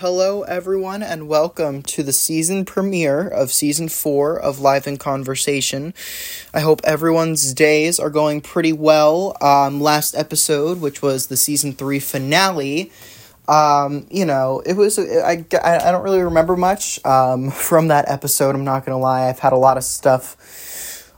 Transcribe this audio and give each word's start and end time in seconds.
Hello, 0.00 0.42
everyone, 0.42 1.02
and 1.02 1.26
welcome 1.26 1.80
to 1.84 2.02
the 2.02 2.12
season 2.12 2.66
premiere 2.66 3.26
of 3.26 3.50
season 3.50 3.88
four 3.88 4.38
of 4.38 4.60
Live 4.60 4.86
in 4.86 4.98
Conversation. 4.98 5.94
I 6.52 6.60
hope 6.60 6.82
everyone's 6.84 7.54
days 7.54 7.98
are 7.98 8.10
going 8.10 8.42
pretty 8.42 8.74
well. 8.74 9.34
Um, 9.40 9.80
last 9.80 10.14
episode, 10.14 10.82
which 10.82 11.00
was 11.00 11.28
the 11.28 11.36
season 11.38 11.72
three 11.72 11.98
finale, 11.98 12.92
um, 13.48 14.06
you 14.10 14.26
know, 14.26 14.62
it 14.66 14.74
was, 14.74 14.98
I, 14.98 15.46
I, 15.64 15.90
don't 15.90 16.04
really 16.04 16.22
remember 16.22 16.56
much 16.56 17.02
um, 17.06 17.50
from 17.52 17.88
that 17.88 18.10
episode, 18.10 18.54
I'm 18.54 18.64
not 18.64 18.84
gonna 18.84 18.98
lie. 18.98 19.30
I've 19.30 19.38
had 19.38 19.54
a 19.54 19.56
lot 19.56 19.78
of 19.78 19.84
stuff 19.84 20.36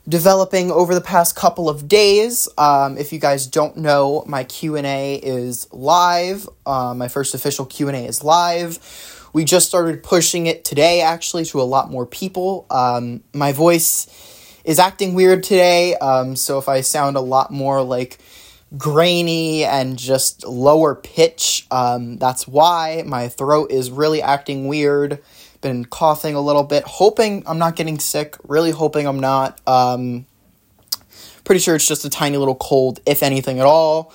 developing 0.08 0.70
over 0.70 0.94
the 0.94 1.00
past 1.00 1.36
couple 1.36 1.68
of 1.68 1.86
days. 1.86 2.48
Um, 2.56 2.96
if 2.96 3.12
you 3.12 3.18
guys 3.18 3.46
don't 3.46 3.76
know, 3.76 4.24
my 4.26 4.44
Q 4.44 4.76
and 4.76 4.86
A 4.86 5.16
is 5.16 5.70
live. 5.72 6.48
Uh, 6.64 6.94
my 6.94 7.08
first 7.08 7.34
official 7.34 7.66
Q 7.66 7.88
and 7.88 7.96
A 7.96 8.06
is 8.06 8.24
live. 8.24 8.78
We 9.32 9.44
just 9.44 9.68
started 9.68 10.02
pushing 10.02 10.46
it 10.46 10.64
today, 10.64 11.02
actually, 11.02 11.44
to 11.46 11.60
a 11.60 11.62
lot 11.64 11.90
more 11.90 12.06
people. 12.06 12.66
Um, 12.70 13.22
my 13.34 13.52
voice 13.52 14.06
is 14.64 14.78
acting 14.78 15.14
weird 15.14 15.42
today, 15.42 15.94
um, 15.96 16.34
so 16.36 16.58
if 16.58 16.68
I 16.68 16.80
sound 16.80 17.16
a 17.16 17.20
lot 17.20 17.50
more 17.50 17.82
like 17.82 18.18
grainy 18.76 19.64
and 19.64 19.98
just 19.98 20.46
lower 20.46 20.94
pitch, 20.94 21.66
um, 21.70 22.16
that's 22.16 22.48
why 22.48 23.02
my 23.06 23.28
throat 23.28 23.70
is 23.70 23.90
really 23.90 24.22
acting 24.22 24.66
weird 24.66 25.20
been 25.60 25.84
coughing 25.84 26.34
a 26.34 26.40
little 26.40 26.64
bit, 26.64 26.84
hoping 26.84 27.42
I'm 27.46 27.58
not 27.58 27.76
getting 27.76 27.98
sick, 27.98 28.36
really 28.46 28.70
hoping 28.70 29.06
I'm 29.06 29.20
not. 29.20 29.60
Um, 29.66 30.26
pretty 31.44 31.60
sure 31.60 31.74
it's 31.74 31.86
just 31.86 32.04
a 32.04 32.10
tiny 32.10 32.36
little 32.36 32.54
cold, 32.54 33.00
if 33.06 33.22
anything 33.22 33.58
at 33.58 33.66
all. 33.66 34.12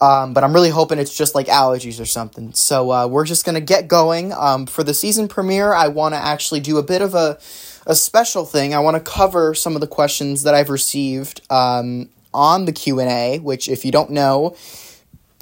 Um, 0.00 0.34
but 0.34 0.42
I'm 0.42 0.52
really 0.52 0.70
hoping 0.70 0.98
it's 0.98 1.16
just 1.16 1.34
like 1.34 1.46
allergies 1.46 2.00
or 2.00 2.04
something. 2.04 2.52
So 2.54 2.90
uh, 2.90 3.06
we're 3.06 3.24
just 3.24 3.44
gonna 3.46 3.60
get 3.60 3.86
going. 3.86 4.32
Um, 4.32 4.66
for 4.66 4.82
the 4.82 4.94
season 4.94 5.28
premiere, 5.28 5.72
I 5.72 5.88
want 5.88 6.14
to 6.14 6.18
actually 6.18 6.60
do 6.60 6.78
a 6.78 6.82
bit 6.82 7.02
of 7.02 7.14
a 7.14 7.38
a 7.86 7.94
special 7.94 8.44
thing. 8.44 8.74
I 8.74 8.80
want 8.80 8.96
to 8.96 9.10
cover 9.10 9.54
some 9.54 9.74
of 9.74 9.80
the 9.80 9.86
questions 9.86 10.42
that 10.42 10.54
I've 10.54 10.70
received 10.70 11.40
um, 11.50 12.08
on 12.34 12.64
the 12.64 12.72
Q 12.72 13.00
and 13.00 13.10
A. 13.10 13.38
Which, 13.38 13.68
if 13.68 13.84
you 13.84 13.92
don't 13.92 14.10
know, 14.10 14.56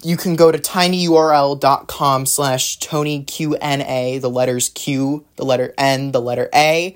you 0.02 0.16
can 0.16 0.36
go 0.36 0.50
to 0.50 0.58
tinyurl.com 0.58 2.26
slash 2.26 2.78
tonyqna 2.78 4.20
the 4.20 4.30
letters 4.30 4.68
q 4.70 5.24
the 5.36 5.44
letter 5.44 5.74
n 5.76 6.12
the 6.12 6.20
letter 6.20 6.48
a. 6.54 6.94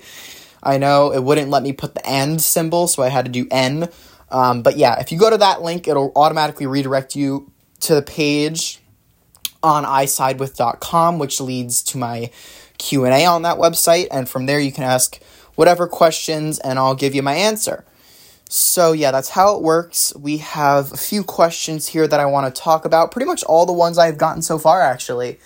I 0.63 0.77
know 0.77 1.11
it 1.11 1.23
wouldn't 1.23 1.49
let 1.49 1.63
me 1.63 1.73
put 1.73 1.93
the 1.93 2.07
and 2.07 2.41
symbol 2.41 2.87
so 2.87 3.03
i 3.03 3.09
had 3.09 3.25
to 3.25 3.31
do 3.31 3.47
n. 3.51 3.89
Um, 4.29 4.61
but 4.61 4.77
yeah 4.77 4.99
if 4.99 5.11
you 5.11 5.19
go 5.19 5.29
to 5.29 5.37
that 5.37 5.61
link 5.61 5.87
it'll 5.87 6.11
automatically 6.15 6.65
redirect 6.65 7.15
you 7.15 7.51
to 7.81 7.95
the 7.95 8.01
page 8.01 8.79
on 9.61 9.83
isidewith.com 9.83 11.19
which 11.19 11.39
leads 11.39 11.81
to 11.83 11.97
my 11.97 12.31
q&a 12.77 13.25
on 13.25 13.43
that 13.43 13.57
website. 13.57 14.07
And 14.11 14.27
from 14.27 14.45
there 14.45 14.59
you 14.59 14.71
can 14.71 14.83
ask 14.83 15.19
whatever 15.55 15.87
questions 15.87 16.59
and 16.59 16.77
i'll 16.79 16.95
give 16.95 17.15
you 17.15 17.21
my 17.21 17.35
answer 17.35 17.85
so, 18.47 18.91
yeah, 18.91 19.11
that's 19.11 19.29
how 19.29 19.55
it 19.55 19.63
works. 19.63 20.13
We 20.15 20.37
have 20.37 20.93
a 20.93 20.97
few 20.97 21.23
questions 21.23 21.87
here 21.87 22.07
that 22.07 22.19
I 22.19 22.25
want 22.25 22.53
to 22.53 22.61
talk 22.61 22.85
about. 22.85 23.11
Pretty 23.11 23.25
much 23.25 23.43
all 23.43 23.65
the 23.65 23.73
ones 23.73 23.97
I've 23.97 24.19
gotten 24.19 24.43
so 24.43 24.59
far, 24.59 24.81
actually, 24.81 25.39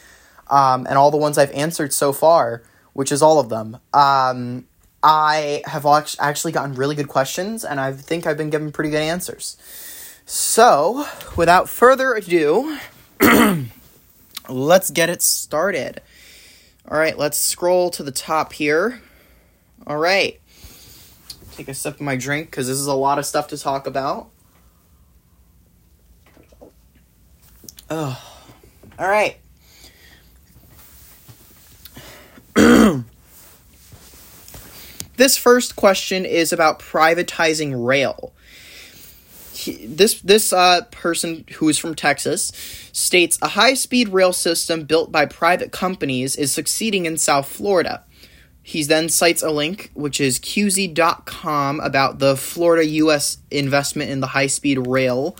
um, 0.49 0.85
and 0.85 0.97
all 0.97 1.09
the 1.09 1.17
ones 1.17 1.37
I've 1.37 1.51
answered 1.51 1.93
so 1.93 2.11
far, 2.11 2.61
which 2.93 3.11
is 3.11 3.21
all 3.21 3.39
of 3.39 3.47
them. 3.47 3.77
Um, 3.93 4.67
I 5.01 5.63
have 5.65 5.85
actually 6.19 6.51
gotten 6.51 6.75
really 6.75 6.95
good 6.95 7.07
questions, 7.07 7.63
and 7.63 7.79
I 7.79 7.93
think 7.93 8.27
I've 8.27 8.37
been 8.37 8.49
given 8.49 8.71
pretty 8.73 8.89
good 8.89 9.01
answers. 9.01 9.55
So, 10.25 11.05
without 11.37 11.69
further 11.69 12.13
ado, 12.13 12.77
let's 14.49 14.89
get 14.91 15.09
it 15.09 15.21
started. 15.21 16.01
All 16.89 16.97
right, 16.97 17.17
let's 17.17 17.37
scroll 17.37 17.91
to 17.91 18.03
the 18.03 18.11
top 18.11 18.51
here. 18.51 19.01
All 19.87 19.97
right 19.97 20.38
take 21.59 21.67
a 21.67 21.73
sip 21.73 21.95
of 21.95 22.01
my 22.01 22.15
drink 22.15 22.49
because 22.49 22.67
this 22.67 22.77
is 22.77 22.87
a 22.87 22.93
lot 22.93 23.19
of 23.19 23.25
stuff 23.25 23.49
to 23.49 23.57
talk 23.57 23.85
about. 23.85 24.29
Oh, 27.89 28.23
all 28.97 29.09
right. 29.09 29.37
this 35.17 35.35
first 35.37 35.75
question 35.75 36.23
is 36.25 36.53
about 36.53 36.79
privatizing 36.79 37.85
rail. 37.85 38.31
He, 39.51 39.85
this 39.85 40.21
this 40.21 40.53
uh, 40.53 40.85
person 40.91 41.43
who 41.55 41.67
is 41.67 41.77
from 41.77 41.93
Texas 41.93 42.53
states 42.93 43.37
a 43.41 43.49
high 43.49 43.73
speed 43.73 44.07
rail 44.09 44.31
system 44.31 44.85
built 44.85 45.11
by 45.11 45.25
private 45.25 45.73
companies 45.73 46.37
is 46.37 46.53
succeeding 46.53 47.05
in 47.05 47.17
South 47.17 47.49
Florida. 47.49 48.05
He 48.69 48.83
then 48.83 49.09
cites 49.09 49.41
a 49.41 49.49
link, 49.49 49.89
which 49.95 50.21
is 50.21 50.37
QZ.com, 50.37 51.79
about 51.79 52.19
the 52.19 52.37
Florida 52.37 52.85
U.S. 52.85 53.39
investment 53.49 54.11
in 54.11 54.19
the 54.19 54.27
high 54.27 54.45
speed 54.45 54.85
rail. 54.85 55.35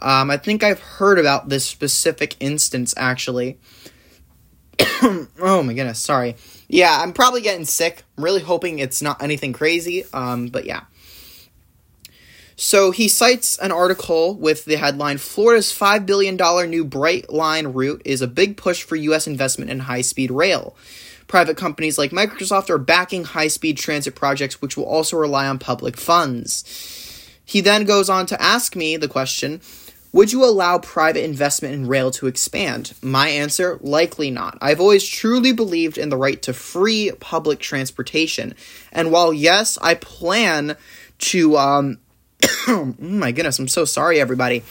Um, 0.00 0.28
I 0.28 0.38
think 0.38 0.64
I've 0.64 0.80
heard 0.80 1.20
about 1.20 1.50
this 1.50 1.64
specific 1.64 2.34
instance 2.40 2.94
actually. 2.96 3.60
oh 4.80 5.62
my 5.62 5.72
goodness, 5.72 6.00
sorry. 6.00 6.34
Yeah, 6.66 6.98
I'm 7.00 7.12
probably 7.12 7.42
getting 7.42 7.64
sick. 7.64 8.02
I'm 8.16 8.24
really 8.24 8.42
hoping 8.42 8.80
it's 8.80 9.00
not 9.00 9.22
anything 9.22 9.52
crazy. 9.52 10.02
Um, 10.12 10.48
but 10.48 10.64
yeah. 10.64 10.80
So 12.56 12.90
he 12.90 13.06
cites 13.06 13.56
an 13.58 13.70
article 13.70 14.34
with 14.34 14.64
the 14.64 14.78
headline 14.78 15.18
Florida's 15.18 15.72
$5 15.72 16.06
billion 16.06 16.34
new 16.34 16.84
Brightline 16.84 17.72
route 17.72 18.02
is 18.04 18.20
a 18.20 18.26
big 18.26 18.56
push 18.56 18.82
for 18.82 18.96
U.S. 18.96 19.28
investment 19.28 19.70
in 19.70 19.78
high 19.78 20.00
speed 20.00 20.32
rail. 20.32 20.76
Private 21.28 21.58
companies 21.58 21.98
like 21.98 22.10
Microsoft 22.10 22.70
are 22.70 22.78
backing 22.78 23.24
high 23.24 23.48
speed 23.48 23.76
transit 23.76 24.14
projects, 24.14 24.62
which 24.62 24.78
will 24.78 24.86
also 24.86 25.16
rely 25.16 25.46
on 25.46 25.58
public 25.58 25.98
funds. 25.98 26.64
He 27.44 27.60
then 27.60 27.84
goes 27.84 28.08
on 28.08 28.24
to 28.26 28.42
ask 28.42 28.74
me 28.74 28.96
the 28.96 29.08
question 29.08 29.60
Would 30.12 30.32
you 30.32 30.42
allow 30.42 30.78
private 30.78 31.24
investment 31.24 31.74
in 31.74 31.86
rail 31.86 32.10
to 32.12 32.28
expand? 32.28 32.94
My 33.02 33.28
answer 33.28 33.78
likely 33.82 34.30
not. 34.30 34.56
I've 34.62 34.80
always 34.80 35.06
truly 35.06 35.52
believed 35.52 35.98
in 35.98 36.08
the 36.08 36.16
right 36.16 36.40
to 36.42 36.54
free 36.54 37.12
public 37.20 37.58
transportation. 37.58 38.54
And 38.90 39.12
while, 39.12 39.32
yes, 39.32 39.76
I 39.82 39.94
plan 39.94 40.78
to, 41.18 41.58
um, 41.58 41.98
oh 42.68 42.94
my 42.98 43.32
goodness, 43.32 43.58
I'm 43.58 43.68
so 43.68 43.84
sorry, 43.84 44.18
everybody. 44.18 44.64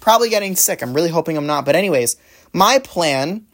Probably 0.00 0.30
getting 0.30 0.56
sick. 0.56 0.82
I'm 0.82 0.94
really 0.94 1.10
hoping 1.10 1.36
I'm 1.36 1.46
not. 1.46 1.66
But, 1.66 1.76
anyways, 1.76 2.16
my 2.54 2.78
plan 2.78 3.44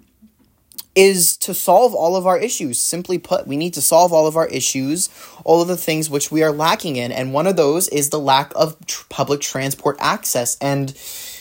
is 0.94 1.36
to 1.38 1.52
solve 1.54 1.94
all 1.94 2.16
of 2.16 2.26
our 2.26 2.38
issues. 2.38 2.80
Simply 2.80 3.18
put, 3.18 3.46
we 3.46 3.56
need 3.56 3.74
to 3.74 3.82
solve 3.82 4.12
all 4.12 4.26
of 4.26 4.36
our 4.36 4.46
issues, 4.46 5.08
all 5.44 5.60
of 5.60 5.68
the 5.68 5.76
things 5.76 6.08
which 6.08 6.30
we 6.30 6.42
are 6.42 6.52
lacking 6.52 6.96
in. 6.96 7.10
And 7.10 7.32
one 7.32 7.46
of 7.46 7.56
those 7.56 7.88
is 7.88 8.10
the 8.10 8.20
lack 8.20 8.52
of 8.54 8.76
tr- 8.86 9.04
public 9.08 9.40
transport 9.40 9.96
access 9.98 10.56
and, 10.60 10.96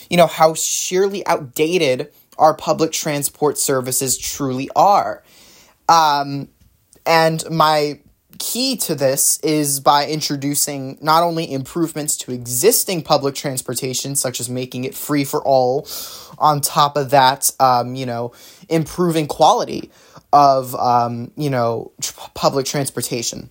you 0.09 0.18
know, 0.18 0.28
how 0.28 0.53
sheerly 0.53 1.25
outdated 1.28 2.12
our 2.38 2.56
public 2.56 2.92
transport 2.92 3.58
services 3.58 4.18
truly 4.18 4.69
are. 4.75 5.24
Um, 5.88 6.50
and 7.06 7.44
my 7.52 8.00
key 8.40 8.76
to 8.78 8.96
this 8.96 9.40
is 9.40 9.80
by 9.80 10.08
introducing 10.08 10.98
not 11.02 11.24
only 11.24 11.52
improvements 11.52 12.18
to 12.18 12.32
existing 12.32 13.04
public 13.04 13.36
transportation, 13.36 14.16
such 14.16 14.40
as 14.40 14.50
making 14.50 14.84
it 14.84 14.96
free 14.96 15.24
for 15.24 15.42
all, 15.44 15.88
on 16.38 16.62
top 16.62 16.98
of 16.98 17.10
that, 17.12 17.52
um, 17.60 17.96
you 17.96 18.06
know, 18.06 18.32
improving 18.70 19.28
quality 19.28 19.92
of, 20.32 20.76
um, 20.76 21.32
you 21.36 21.50
know, 21.50 21.92
tr- 22.02 22.14
public 22.34 22.66
transportation. 22.66 23.50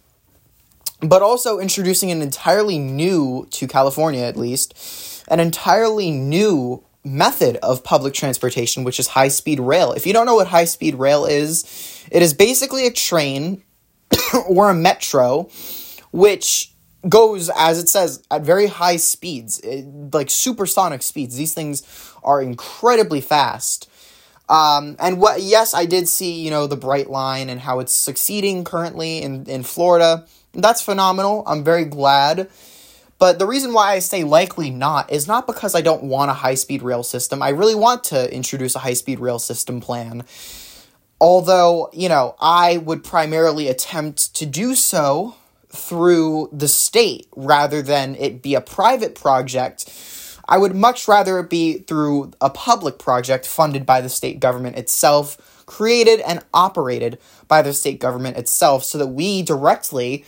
But 1.01 1.23
also 1.23 1.59
introducing 1.59 2.11
an 2.11 2.23
entirely 2.23 2.79
new, 2.79 3.47
to 3.51 3.67
California 3.67 4.23
at 4.23 4.37
least, 4.37 5.25
an 5.29 5.41
entirely 5.41 6.11
new 6.11 6.85
method 7.05 7.57
of 7.57 7.83
public 7.83 8.15
transportation, 8.15 8.85
which 8.85 9.01
is 9.01 9.09
high 9.09 9.29
speed 9.29 9.59
rail. 9.59 9.93
If 9.93 10.07
you 10.07 10.13
don't 10.13 10.27
know 10.27 10.37
what 10.37 10.49
high 10.49 10.67
speed 10.67 10.95
rail 10.95 11.25
is, 11.25 11.65
it 12.11 12.23
is 12.23 12.35
basically 12.35 12.87
a 12.87 12.93
train 12.93 13.63
or 14.49 14.71
a 14.71 14.75
metro, 14.75 15.49
which 16.13 16.73
goes 17.09 17.51
as 17.57 17.79
it 17.79 17.89
says 17.89 18.23
at 18.31 18.43
very 18.43 18.67
high 18.67 18.97
speeds, 18.97 19.59
it, 19.61 20.15
like 20.15 20.31
supersonic 20.31 21.03
speeds. 21.03 21.37
These 21.37 21.55
things 21.55 21.83
are 22.23 22.41
incredibly 22.41 23.21
fast. 23.21 23.89
Um, 24.49 24.97
and 24.99 25.21
what? 25.21 25.41
Yes, 25.41 25.75
I 25.75 25.87
did 25.87 26.09
see 26.09 26.41
you 26.43 26.51
know 26.51 26.67
the 26.67 26.77
Brightline 26.77 27.49
and 27.49 27.61
how 27.61 27.81
it's 27.81 27.93
succeeding 27.93 28.65
currently 28.65 29.23
in 29.23 29.47
in 29.47 29.63
Florida. 29.63 30.27
That's 30.53 30.83
phenomenal. 30.83 31.43
I'm 31.47 31.65
very 31.65 31.85
glad. 31.85 32.51
But 33.19 33.39
the 33.39 33.47
reason 33.47 33.73
why 33.73 33.93
I 33.93 34.01
say 34.01 34.25
likely 34.25 34.71
not 34.71 35.13
is 35.13 35.29
not 35.29 35.47
because 35.47 35.77
I 35.77 35.81
don't 35.81 36.03
want 36.03 36.33
a 36.33 36.35
high 36.35 36.57
speed 36.57 36.83
rail 36.83 37.05
system. 37.05 37.41
I 37.41 37.51
really 37.51 37.77
want 37.77 38.03
to 38.05 38.35
introduce 38.35 38.75
a 38.75 38.81
high 38.81 38.95
speed 38.95 39.21
rail 39.21 39.39
system 39.39 39.81
plan. 39.81 40.25
Although, 41.23 41.89
you 41.93 42.09
know, 42.09 42.35
I 42.41 42.79
would 42.79 43.05
primarily 43.05 43.69
attempt 43.69 44.35
to 44.35 44.45
do 44.45 44.75
so 44.75 45.37
through 45.69 46.49
the 46.53 46.67
state 46.67 47.29
rather 47.37 47.81
than 47.81 48.17
it 48.17 48.43
be 48.43 48.57
a 48.57 48.61
private 48.61 49.15
project. 49.15 49.89
I 50.49 50.59
would 50.59 50.75
much 50.75 51.07
rather 51.07 51.39
it 51.39 51.49
be 51.49 51.79
through 51.79 52.33
a 52.41 52.51
public 52.51 52.99
project 52.99 53.47
funded 53.47 53.87
by 53.87 54.01
the 54.01 54.09
state 54.09 54.41
government 54.41 54.75
itself, 54.75 55.63
created 55.65 56.19
and 56.23 56.45
operated 56.53 57.21
by 57.47 57.63
the 57.63 57.73
state 57.73 58.01
government 58.01 58.37
itself 58.37 58.83
so 58.83 58.99
that 58.99 59.07
we 59.07 59.43
directly 59.43 60.25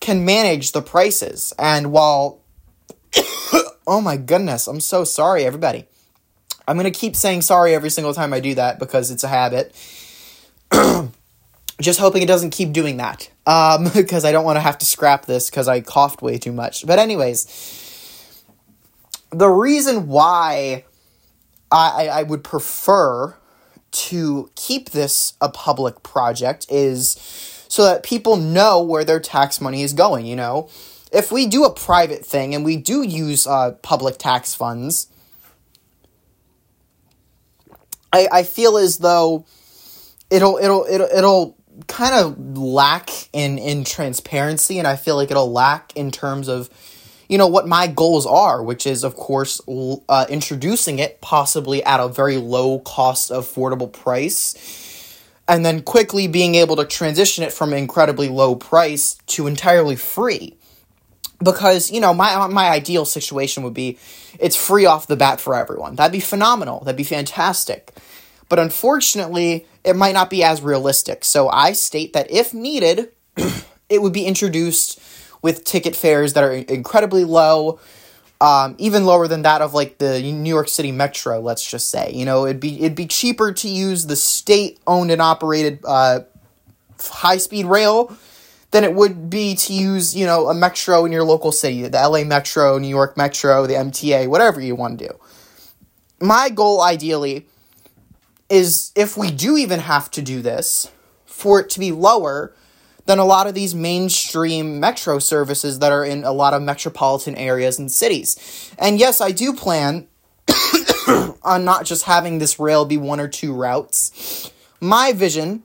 can 0.00 0.26
manage 0.26 0.72
the 0.72 0.82
prices. 0.82 1.54
And 1.58 1.90
while, 1.90 2.42
oh 3.86 4.02
my 4.02 4.18
goodness, 4.18 4.66
I'm 4.66 4.80
so 4.80 5.04
sorry, 5.04 5.44
everybody. 5.44 5.86
I'm 6.68 6.76
going 6.76 6.92
to 6.92 6.98
keep 6.98 7.16
saying 7.16 7.40
sorry 7.40 7.74
every 7.74 7.90
single 7.90 8.12
time 8.12 8.34
I 8.34 8.40
do 8.40 8.54
that 8.56 8.78
because 8.78 9.10
it's 9.10 9.24
a 9.24 9.28
habit. 9.28 9.74
Just 11.80 11.98
hoping 11.98 12.22
it 12.22 12.26
doesn't 12.26 12.50
keep 12.50 12.72
doing 12.72 12.98
that. 12.98 13.30
Um, 13.46 13.84
because 13.94 14.24
I 14.24 14.32
don't 14.32 14.44
want 14.44 14.56
to 14.56 14.60
have 14.60 14.78
to 14.78 14.86
scrap 14.86 15.26
this 15.26 15.50
because 15.50 15.68
I 15.68 15.80
coughed 15.80 16.22
way 16.22 16.38
too 16.38 16.52
much. 16.52 16.86
But, 16.86 16.98
anyways, 16.98 18.42
the 19.30 19.48
reason 19.48 20.06
why 20.06 20.84
I, 21.70 22.08
I 22.08 22.22
would 22.22 22.44
prefer 22.44 23.34
to 23.90 24.50
keep 24.56 24.90
this 24.90 25.34
a 25.40 25.48
public 25.48 26.02
project 26.02 26.66
is 26.68 27.16
so 27.68 27.84
that 27.84 28.02
people 28.02 28.36
know 28.36 28.82
where 28.82 29.04
their 29.04 29.20
tax 29.20 29.60
money 29.60 29.82
is 29.82 29.92
going, 29.92 30.26
you 30.26 30.36
know? 30.36 30.68
If 31.12 31.30
we 31.30 31.46
do 31.46 31.64
a 31.64 31.72
private 31.72 32.24
thing 32.24 32.54
and 32.54 32.64
we 32.64 32.76
do 32.76 33.02
use 33.02 33.46
uh, 33.46 33.72
public 33.82 34.18
tax 34.18 34.54
funds, 34.54 35.08
I, 38.12 38.28
I 38.30 38.42
feel 38.42 38.76
as 38.76 38.98
though 38.98 39.44
it'll 40.34 40.58
it'll 40.58 40.84
it'll 40.90 41.08
it'll 41.16 41.56
kind 41.86 42.14
of 42.14 42.58
lack 42.58 43.10
in 43.32 43.58
in 43.58 43.84
transparency 43.84 44.78
and 44.78 44.86
I 44.86 44.96
feel 44.96 45.16
like 45.16 45.30
it'll 45.30 45.50
lack 45.50 45.92
in 45.96 46.10
terms 46.10 46.48
of 46.48 46.68
you 47.28 47.38
know 47.38 47.46
what 47.46 47.66
my 47.66 47.86
goals 47.86 48.26
are 48.26 48.62
which 48.62 48.86
is 48.86 49.04
of 49.04 49.14
course 49.16 49.60
uh, 50.08 50.26
introducing 50.28 50.98
it 50.98 51.20
possibly 51.20 51.82
at 51.84 52.00
a 52.00 52.08
very 52.08 52.36
low 52.36 52.80
cost 52.80 53.30
affordable 53.30 53.92
price 53.92 55.20
and 55.46 55.64
then 55.64 55.82
quickly 55.82 56.26
being 56.26 56.54
able 56.54 56.76
to 56.76 56.84
transition 56.84 57.44
it 57.44 57.52
from 57.52 57.72
incredibly 57.72 58.28
low 58.28 58.54
price 58.54 59.16
to 59.26 59.46
entirely 59.46 59.96
free 59.96 60.56
because 61.42 61.90
you 61.90 62.00
know 62.00 62.14
my 62.14 62.46
my 62.48 62.68
ideal 62.70 63.04
situation 63.04 63.62
would 63.62 63.74
be 63.74 63.98
it's 64.40 64.56
free 64.56 64.86
off 64.86 65.06
the 65.06 65.16
bat 65.16 65.40
for 65.40 65.54
everyone. 65.54 65.96
That'd 65.96 66.12
be 66.12 66.20
phenomenal. 66.20 66.80
That'd 66.80 66.96
be 66.96 67.04
fantastic. 67.04 67.92
But 68.48 68.58
unfortunately, 68.58 69.66
it 69.84 69.94
might 69.96 70.14
not 70.14 70.30
be 70.30 70.42
as 70.42 70.62
realistic. 70.62 71.24
So 71.24 71.48
I 71.48 71.72
state 71.72 72.14
that 72.14 72.30
if 72.30 72.54
needed, 72.54 73.10
it 73.88 74.02
would 74.02 74.12
be 74.12 74.24
introduced 74.24 75.00
with 75.42 75.64
ticket 75.64 75.94
fares 75.94 76.32
that 76.32 76.42
are 76.42 76.52
incredibly 76.52 77.24
low, 77.24 77.78
um, 78.40 78.74
even 78.78 79.04
lower 79.04 79.28
than 79.28 79.42
that 79.42 79.60
of 79.60 79.74
like 79.74 79.98
the 79.98 80.22
New 80.22 80.48
York 80.48 80.68
City 80.68 80.90
Metro. 80.90 81.38
Let's 81.38 81.68
just 81.68 81.90
say, 81.90 82.10
you 82.12 82.24
know, 82.24 82.46
it'd 82.46 82.60
be 82.60 82.80
it'd 82.80 82.96
be 82.96 83.06
cheaper 83.06 83.52
to 83.52 83.68
use 83.68 84.06
the 84.06 84.16
state 84.16 84.80
owned 84.86 85.10
and 85.10 85.20
operated 85.20 85.80
uh, 85.84 86.20
high 86.98 87.36
speed 87.36 87.66
rail 87.66 88.16
than 88.70 88.84
it 88.84 88.94
would 88.94 89.30
be 89.30 89.54
to 89.54 89.72
use, 89.72 90.16
you 90.16 90.26
know, 90.26 90.48
a 90.48 90.54
metro 90.54 91.04
in 91.04 91.12
your 91.12 91.22
local 91.22 91.52
city, 91.52 91.86
the 91.86 92.08
LA 92.08 92.24
Metro, 92.24 92.76
New 92.78 92.88
York 92.88 93.16
Metro, 93.16 93.66
the 93.66 93.74
MTA, 93.74 94.26
whatever 94.26 94.60
you 94.60 94.74
want 94.74 94.98
to 94.98 95.08
do. 95.08 95.18
My 96.20 96.48
goal, 96.48 96.80
ideally, 96.80 97.46
is 98.48 98.92
if 98.94 99.16
we 99.16 99.30
do 99.30 99.56
even 99.56 99.80
have 99.80 100.10
to 100.12 100.22
do 100.22 100.42
this, 100.42 100.90
for 101.24 101.60
it 101.60 101.70
to 101.70 101.80
be 101.80 101.92
lower 101.92 102.54
than 103.06 103.18
a 103.18 103.24
lot 103.24 103.46
of 103.46 103.54
these 103.54 103.74
mainstream 103.74 104.80
metro 104.80 105.18
services 105.18 105.78
that 105.80 105.92
are 105.92 106.04
in 106.04 106.24
a 106.24 106.32
lot 106.32 106.54
of 106.54 106.62
metropolitan 106.62 107.34
areas 107.34 107.78
and 107.78 107.92
cities. 107.92 108.72
And 108.78 108.98
yes, 108.98 109.20
I 109.20 109.30
do 109.30 109.52
plan 109.52 110.06
on 111.42 111.64
not 111.64 111.84
just 111.84 112.04
having 112.04 112.38
this 112.38 112.58
rail 112.58 112.84
be 112.84 112.96
one 112.96 113.20
or 113.20 113.28
two 113.28 113.52
routes. 113.52 114.50
My 114.80 115.12
vision 115.12 115.64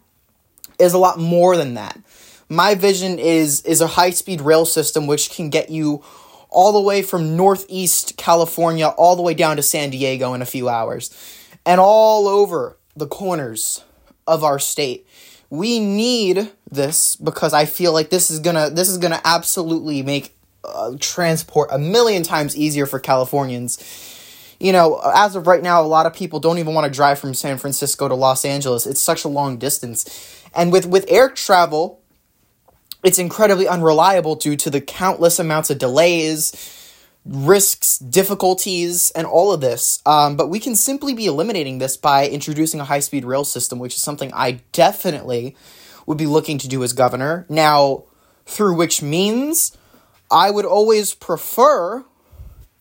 is 0.79 0.93
a 0.93 0.97
lot 0.97 1.19
more 1.19 1.55
than 1.55 1.75
that 1.75 1.97
my 2.49 2.73
vision 2.73 3.19
is 3.19 3.61
is 3.61 3.79
a 3.79 3.87
high 3.87 4.09
speed 4.09 4.41
rail 4.41 4.65
system 4.65 5.05
which 5.07 5.29
can 5.29 5.49
get 5.49 5.69
you 5.69 6.03
all 6.49 6.73
the 6.73 6.81
way 6.81 7.03
from 7.03 7.37
northeast 7.37 8.17
California 8.17 8.87
all 8.87 9.15
the 9.15 9.21
way 9.21 9.35
down 9.35 9.55
to 9.55 9.61
San 9.61 9.91
Diego 9.91 10.33
in 10.33 10.41
a 10.41 10.47
few 10.47 10.67
hours 10.67 11.11
and 11.65 11.79
all 11.79 12.27
over 12.27 12.77
the 12.95 13.07
corners 13.07 13.83
of 14.27 14.43
our 14.43 14.59
state. 14.59 15.07
We 15.49 15.79
need 15.79 16.51
this 16.69 17.15
because 17.15 17.53
I 17.53 17.65
feel 17.65 17.91
like 17.91 18.09
this 18.09 18.29
is 18.29 18.39
to 18.41 18.71
this 18.71 18.89
is 18.89 18.99
to 18.99 19.21
absolutely 19.23 20.03
make 20.03 20.35
uh, 20.63 20.95
transport 20.99 21.69
a 21.71 21.79
million 21.79 22.23
times 22.23 22.55
easier 22.55 22.85
for 22.85 22.99
Californians. 22.99 23.77
You 24.59 24.73
know, 24.73 24.99
as 25.15 25.35
of 25.35 25.47
right 25.47 25.63
now, 25.63 25.81
a 25.81 25.87
lot 25.87 26.05
of 26.05 26.13
people 26.13 26.39
don't 26.39 26.57
even 26.57 26.73
want 26.73 26.85
to 26.85 26.91
drive 26.91 27.17
from 27.17 27.33
San 27.33 27.57
Francisco 27.57 28.07
to 28.07 28.15
Los 28.15 28.43
Angeles. 28.43 28.85
It's 28.85 29.01
such 29.01 29.23
a 29.23 29.29
long 29.29 29.57
distance. 29.57 30.45
And 30.53 30.71
with 30.71 30.85
with 30.85 31.05
air 31.07 31.29
travel, 31.29 32.01
it's 33.03 33.17
incredibly 33.17 33.67
unreliable 33.67 34.35
due 34.35 34.57
to 34.57 34.69
the 34.69 34.81
countless 34.81 35.39
amounts 35.39 35.69
of 35.69 35.77
delays, 35.77 36.51
risks, 37.25 37.99
difficulties, 37.99 39.11
and 39.11 39.27
all 39.27 39.51
of 39.51 39.61
this. 39.61 40.01
Um, 40.05 40.35
but 40.35 40.47
we 40.47 40.59
can 40.59 40.75
simply 40.75 41.13
be 41.13 41.25
eliminating 41.25 41.79
this 41.79 41.97
by 41.97 42.27
introducing 42.27 42.79
a 42.79 42.85
high 42.85 43.01
speed 43.01 43.25
rail 43.25 43.43
system, 43.43 43.79
which 43.79 43.95
is 43.95 44.01
something 44.01 44.31
I 44.33 44.61
definitely 44.71 45.55
would 46.05 46.17
be 46.17 46.25
looking 46.25 46.57
to 46.59 46.67
do 46.67 46.83
as 46.83 46.93
governor. 46.93 47.45
Now, 47.49 48.05
through 48.45 48.75
which 48.75 49.01
means 49.01 49.77
I 50.31 50.49
would 50.49 50.65
always 50.65 51.13
prefer 51.13 52.03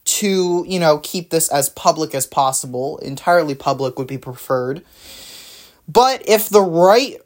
to, 0.04 0.64
you 0.66 0.80
know, 0.80 0.98
keep 0.98 1.30
this 1.30 1.50
as 1.50 1.68
public 1.68 2.14
as 2.14 2.26
possible. 2.26 2.98
Entirely 2.98 3.54
public 3.54 3.98
would 3.98 4.08
be 4.08 4.16
preferred. 4.16 4.82
But 5.86 6.26
if 6.26 6.48
the 6.48 6.62
right 6.62 7.18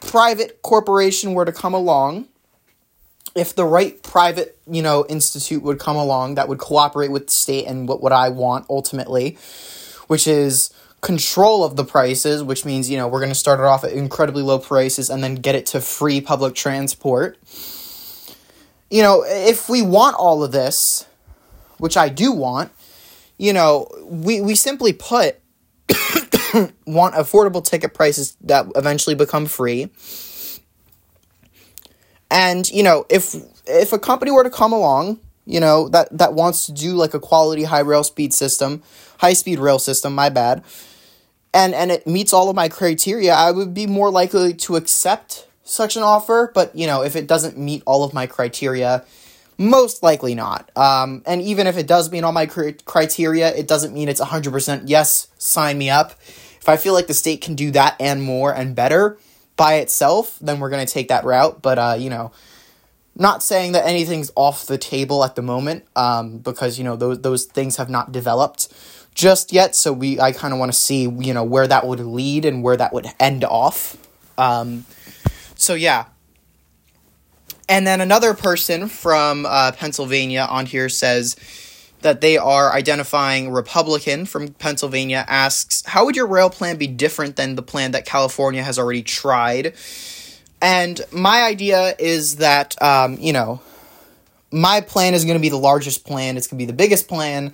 private 0.00 0.62
corporation 0.62 1.34
were 1.34 1.44
to 1.44 1.52
come 1.52 1.74
along, 1.74 2.26
if 3.38 3.54
the 3.54 3.64
right 3.64 4.02
private, 4.02 4.58
you 4.68 4.82
know, 4.82 5.06
institute 5.08 5.62
would 5.62 5.78
come 5.78 5.96
along 5.96 6.34
that 6.34 6.48
would 6.48 6.58
cooperate 6.58 7.12
with 7.12 7.26
the 7.26 7.32
state 7.32 7.66
and 7.66 7.88
what, 7.88 8.02
what 8.02 8.12
I 8.12 8.30
want 8.30 8.66
ultimately, 8.68 9.38
which 10.08 10.26
is 10.26 10.70
control 11.00 11.62
of 11.62 11.76
the 11.76 11.84
prices, 11.84 12.42
which 12.42 12.64
means, 12.64 12.90
you 12.90 12.96
know, 12.96 13.06
we're 13.06 13.20
going 13.20 13.30
to 13.30 13.36
start 13.36 13.60
it 13.60 13.64
off 13.64 13.84
at 13.84 13.92
incredibly 13.92 14.42
low 14.42 14.58
prices 14.58 15.08
and 15.08 15.22
then 15.22 15.36
get 15.36 15.54
it 15.54 15.66
to 15.66 15.80
free 15.80 16.20
public 16.20 16.56
transport. 16.56 17.38
You 18.90 19.02
know, 19.02 19.24
if 19.24 19.68
we 19.68 19.82
want 19.82 20.16
all 20.16 20.42
of 20.42 20.50
this, 20.50 21.06
which 21.78 21.96
I 21.96 22.08
do 22.08 22.32
want, 22.32 22.72
you 23.38 23.52
know, 23.52 23.88
we, 24.04 24.40
we 24.40 24.56
simply 24.56 24.92
put 24.92 25.36
want 26.86 27.14
affordable 27.14 27.64
ticket 27.64 27.94
prices 27.94 28.36
that 28.40 28.66
eventually 28.74 29.14
become 29.14 29.46
free. 29.46 29.90
And, 32.30 32.68
you 32.70 32.82
know, 32.82 33.06
if 33.08 33.34
if 33.66 33.92
a 33.92 33.98
company 33.98 34.30
were 34.30 34.44
to 34.44 34.50
come 34.50 34.72
along, 34.72 35.20
you 35.46 35.60
know, 35.60 35.88
that 35.88 36.16
that 36.16 36.34
wants 36.34 36.66
to 36.66 36.72
do 36.72 36.94
like 36.94 37.14
a 37.14 37.20
quality 37.20 37.64
high 37.64 37.80
rail 37.80 38.04
speed 38.04 38.34
system, 38.34 38.82
high 39.18 39.32
speed 39.32 39.58
rail 39.58 39.78
system, 39.78 40.14
my 40.14 40.28
bad, 40.28 40.62
and 41.54 41.74
and 41.74 41.90
it 41.90 42.06
meets 42.06 42.32
all 42.32 42.50
of 42.50 42.56
my 42.56 42.68
criteria, 42.68 43.32
I 43.32 43.50
would 43.50 43.72
be 43.72 43.86
more 43.86 44.10
likely 44.10 44.52
to 44.54 44.76
accept 44.76 45.46
such 45.64 45.96
an 45.96 46.02
offer, 46.02 46.50
but 46.54 46.74
you 46.74 46.86
know, 46.86 47.02
if 47.02 47.16
it 47.16 47.26
doesn't 47.26 47.58
meet 47.58 47.82
all 47.86 48.04
of 48.04 48.12
my 48.12 48.26
criteria, 48.26 49.04
most 49.58 50.02
likely 50.02 50.34
not. 50.34 50.70
Um, 50.76 51.22
and 51.26 51.42
even 51.42 51.66
if 51.66 51.76
it 51.76 51.86
does 51.86 52.10
meet 52.10 52.24
all 52.24 52.32
my 52.32 52.46
cr- 52.46 52.70
criteria, 52.84 53.54
it 53.54 53.66
doesn't 53.66 53.92
mean 53.92 54.08
it's 54.08 54.20
100% 54.20 54.82
yes, 54.86 55.28
sign 55.38 55.76
me 55.76 55.90
up. 55.90 56.12
If 56.60 56.68
I 56.68 56.76
feel 56.76 56.94
like 56.94 57.06
the 57.06 57.14
state 57.14 57.40
can 57.40 57.54
do 57.54 57.70
that 57.72 57.96
and 58.00 58.22
more 58.22 58.54
and 58.54 58.74
better 58.74 59.18
by 59.58 59.74
itself, 59.74 60.38
then 60.40 60.60
we're 60.60 60.70
going 60.70 60.86
to 60.86 60.90
take 60.90 61.08
that 61.08 61.24
route. 61.24 61.60
But, 61.60 61.78
uh, 61.78 61.96
you 61.98 62.08
know, 62.08 62.32
not 63.14 63.42
saying 63.42 63.72
that 63.72 63.84
anything's 63.84 64.30
off 64.36 64.64
the 64.64 64.78
table 64.78 65.22
at 65.24 65.34
the 65.34 65.42
moment 65.42 65.84
um, 65.96 66.38
because, 66.38 66.78
you 66.78 66.84
know, 66.84 66.96
those, 66.96 67.20
those 67.20 67.44
things 67.44 67.76
have 67.76 67.90
not 67.90 68.12
developed 68.12 68.72
just 69.14 69.52
yet. 69.52 69.74
So 69.74 69.92
we, 69.92 70.18
I 70.20 70.32
kind 70.32 70.54
of 70.54 70.60
want 70.60 70.72
to 70.72 70.78
see, 70.78 71.02
you 71.02 71.34
know, 71.34 71.44
where 71.44 71.66
that 71.66 71.86
would 71.86 72.00
lead 72.00 72.44
and 72.46 72.62
where 72.62 72.76
that 72.76 72.94
would 72.94 73.06
end 73.18 73.44
off. 73.44 73.98
Um, 74.38 74.86
so 75.56 75.74
yeah. 75.74 76.06
And 77.68 77.86
then 77.86 78.00
another 78.00 78.32
person 78.32 78.88
from 78.88 79.44
uh, 79.44 79.72
Pennsylvania 79.72 80.46
on 80.48 80.64
here 80.66 80.88
says, 80.88 81.36
that 82.02 82.20
they 82.20 82.38
are 82.38 82.72
identifying 82.72 83.50
Republican 83.50 84.26
from 84.26 84.48
Pennsylvania 84.48 85.24
asks, 85.28 85.84
How 85.86 86.04
would 86.04 86.16
your 86.16 86.26
rail 86.26 86.50
plan 86.50 86.76
be 86.76 86.86
different 86.86 87.36
than 87.36 87.56
the 87.56 87.62
plan 87.62 87.92
that 87.92 88.04
California 88.04 88.62
has 88.62 88.78
already 88.78 89.02
tried? 89.02 89.74
And 90.60 91.00
my 91.12 91.42
idea 91.42 91.94
is 91.98 92.36
that, 92.36 92.80
um, 92.82 93.16
you 93.20 93.32
know, 93.32 93.60
my 94.50 94.80
plan 94.80 95.14
is 95.14 95.24
going 95.24 95.36
to 95.36 95.42
be 95.42 95.48
the 95.48 95.56
largest 95.56 96.04
plan, 96.04 96.36
it's 96.36 96.46
going 96.46 96.58
to 96.58 96.62
be 96.62 96.66
the 96.66 96.76
biggest 96.76 97.08
plan. 97.08 97.52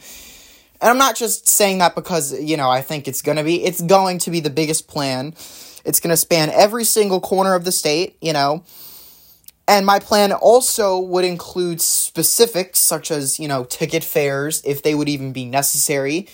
And 0.81 0.91
I'm 0.91 0.99
not 0.99 1.17
just 1.17 1.49
saying 1.49 1.79
that 1.79 1.95
because, 1.95 2.39
you 2.39 2.57
know, 2.57 2.69
I 2.69 2.83
think 2.83 3.09
it's 3.09 3.23
going 3.23 3.39
to 3.39 3.45
be, 3.45 3.65
it's 3.65 3.81
going 3.81 4.19
to 4.19 4.31
be 4.31 4.41
the 4.41 4.51
biggest 4.51 4.87
plan. 4.87 5.35
It's 5.85 6.01
going 6.01 6.11
to 6.11 6.17
span 6.17 6.51
every 6.51 6.85
single 6.85 7.21
corner 7.21 7.55
of 7.55 7.65
the 7.65 7.73
state, 7.73 8.17
you 8.21 8.33
know. 8.33 8.65
And 9.67 9.87
my 9.87 9.99
plan 9.99 10.33
also 10.33 10.99
would 10.99 11.25
include 11.25 11.81
specifics 11.81 12.81
such 12.81 13.11
as, 13.11 13.41
you 13.41 13.49
know, 13.49 13.65
ticket 13.65 14.05
fares, 14.05 14.63
if 14.65 14.83
they 14.83 14.95
would 14.95 15.09
even 15.09 15.33
be 15.33 15.47
necessary. 15.47 16.29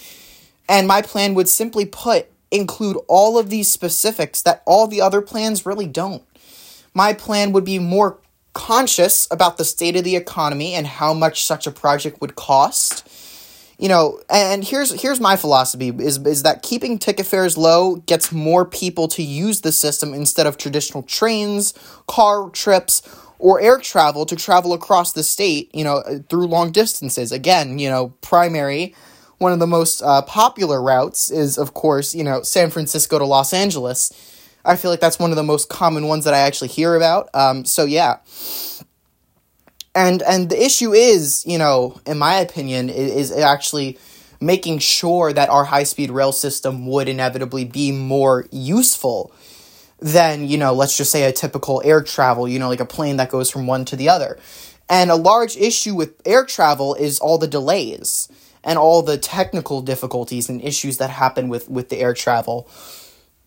And 0.69 0.89
my 0.89 1.03
plan 1.03 1.35
would 1.35 1.49
simply 1.49 1.87
put 1.87 2.27
include 2.51 2.97
all 3.07 3.39
of 3.39 3.51
these 3.51 3.71
specifics 3.71 4.43
that 4.43 4.63
all 4.67 4.87
the 4.87 5.01
other 5.01 5.21
plans 5.21 5.65
really 5.65 5.87
don't. 5.87 6.25
My 6.95 7.13
plan 7.13 7.53
would 7.53 7.65
be 7.65 7.79
more 7.79 8.19
conscious 8.53 9.29
about 9.31 9.57
the 9.57 9.65
state 9.65 9.97
of 9.97 10.05
the 10.05 10.17
economy 10.17 10.75
and 10.75 10.87
how 10.87 11.15
much 11.15 11.45
such 11.45 11.67
a 11.67 11.71
project 11.71 12.21
would 12.21 12.35
cost. 12.35 13.09
You 13.81 13.89
know, 13.89 14.21
and 14.29 14.63
here's 14.63 15.01
here's 15.01 15.21
my 15.21 15.37
philosophy 15.37 15.89
is 15.89 16.19
is 16.27 16.43
that 16.43 16.63
keeping 16.63 16.99
ticket 16.99 17.25
fares 17.25 17.57
low 17.57 17.97
gets 17.97 18.31
more 18.31 18.67
people 18.67 19.09
to 19.09 19.23
use 19.23 19.63
the 19.63 19.73
system 19.73 20.13
instead 20.13 20.47
of 20.47 20.59
traditional 20.59 21.03
trains, 21.03 21.73
car 22.07 22.51
trips, 22.51 23.01
or 23.39 23.59
air 23.59 23.79
travel 23.79 24.27
to 24.27 24.37
travel 24.37 24.75
across 24.75 25.15
the 25.15 25.23
state, 25.23 25.75
you 25.75 25.83
know, 25.83 26.03
through 26.29 26.47
long 26.47 26.73
distances. 26.73 27.33
Again, 27.33 27.79
you 27.79 27.89
know, 27.89 28.13
primary 28.21 28.95
one 29.39 29.53
of 29.53 29.59
the 29.59 29.67
most 29.67 30.03
uh, 30.03 30.21
popular 30.21 30.83
routes 30.83 31.31
is, 31.31 31.57
of 31.57 31.73
course, 31.73 32.15
you 32.15 32.23
know, 32.23 32.43
San 32.43 32.69
Francisco 32.69 33.19
to 33.19 33.25
Los 33.25 33.55
Angeles. 33.55 34.13
I 34.67 34.77
feel 34.77 34.91
like 34.91 35.01
that's 35.01 35.19
one 35.19 35.31
of 35.31 35.37
the 35.37 35.43
most 35.43 35.71
common 35.71 36.07
ones 36.07 36.27
that 36.27 36.35
I 36.35 36.41
actually 36.41 36.69
hear 36.69 36.95
about. 36.95 37.31
Um, 37.33 37.65
so 37.65 37.87
yeah, 37.87 38.19
and 39.95 40.23
and 40.23 40.51
the 40.51 40.63
issue 40.63 40.93
is, 40.93 41.45
you 41.47 41.59
know, 41.59 42.01
in 42.07 42.19
my 42.19 42.37
opinion, 42.37 42.89
is, 42.89 43.31
is 43.31 43.39
actually 43.39 43.99
making 44.41 44.79
sure 44.79 45.33
that 45.33 45.51
our 45.51 45.65
high 45.65 45.83
speed 45.83 46.11
rail 46.11 46.33
system 46.33 46.87
would 46.87 47.09
inevitably 47.09 47.65
be 47.65 47.93
more 47.93 48.47
useful 48.51 49.33
than 49.99 50.47
you 50.47 50.57
know, 50.57 50.73
let's 50.73 50.97
just 50.97 51.11
say 51.11 51.25
a 51.25 51.33
typical 51.33 51.83
air 51.85 52.03
travel. 52.03 52.49
You 52.49 52.59
know, 52.59 52.69
like 52.69 52.81
a 52.81 52.87
plane 52.87 53.17
that 53.17 53.31
goes 53.31 53.51
from 53.51 53.67
one 53.67 53.85
to 53.87 53.97
the 53.97 54.09
other. 54.09 54.39
And 54.89 55.11
a 55.11 55.17
large 55.17 55.57
issue 55.57 55.95
with 55.95 56.21
air 56.27 56.45
travel 56.45 56.97
is 56.97 57.21
all 57.21 57.39
the 57.39 57.47
delays 57.47 58.29
and 58.65 58.79
all 58.79 59.03
the 59.03 59.19
technical 59.19 59.81
difficulties 59.83 60.49
and 60.49 60.63
issues 60.63 60.99
that 60.99 61.11
happen 61.11 61.49
with, 61.49 61.71
with 61.71 61.89
the 61.89 61.99
air 61.99 62.13
travel. 62.13 62.69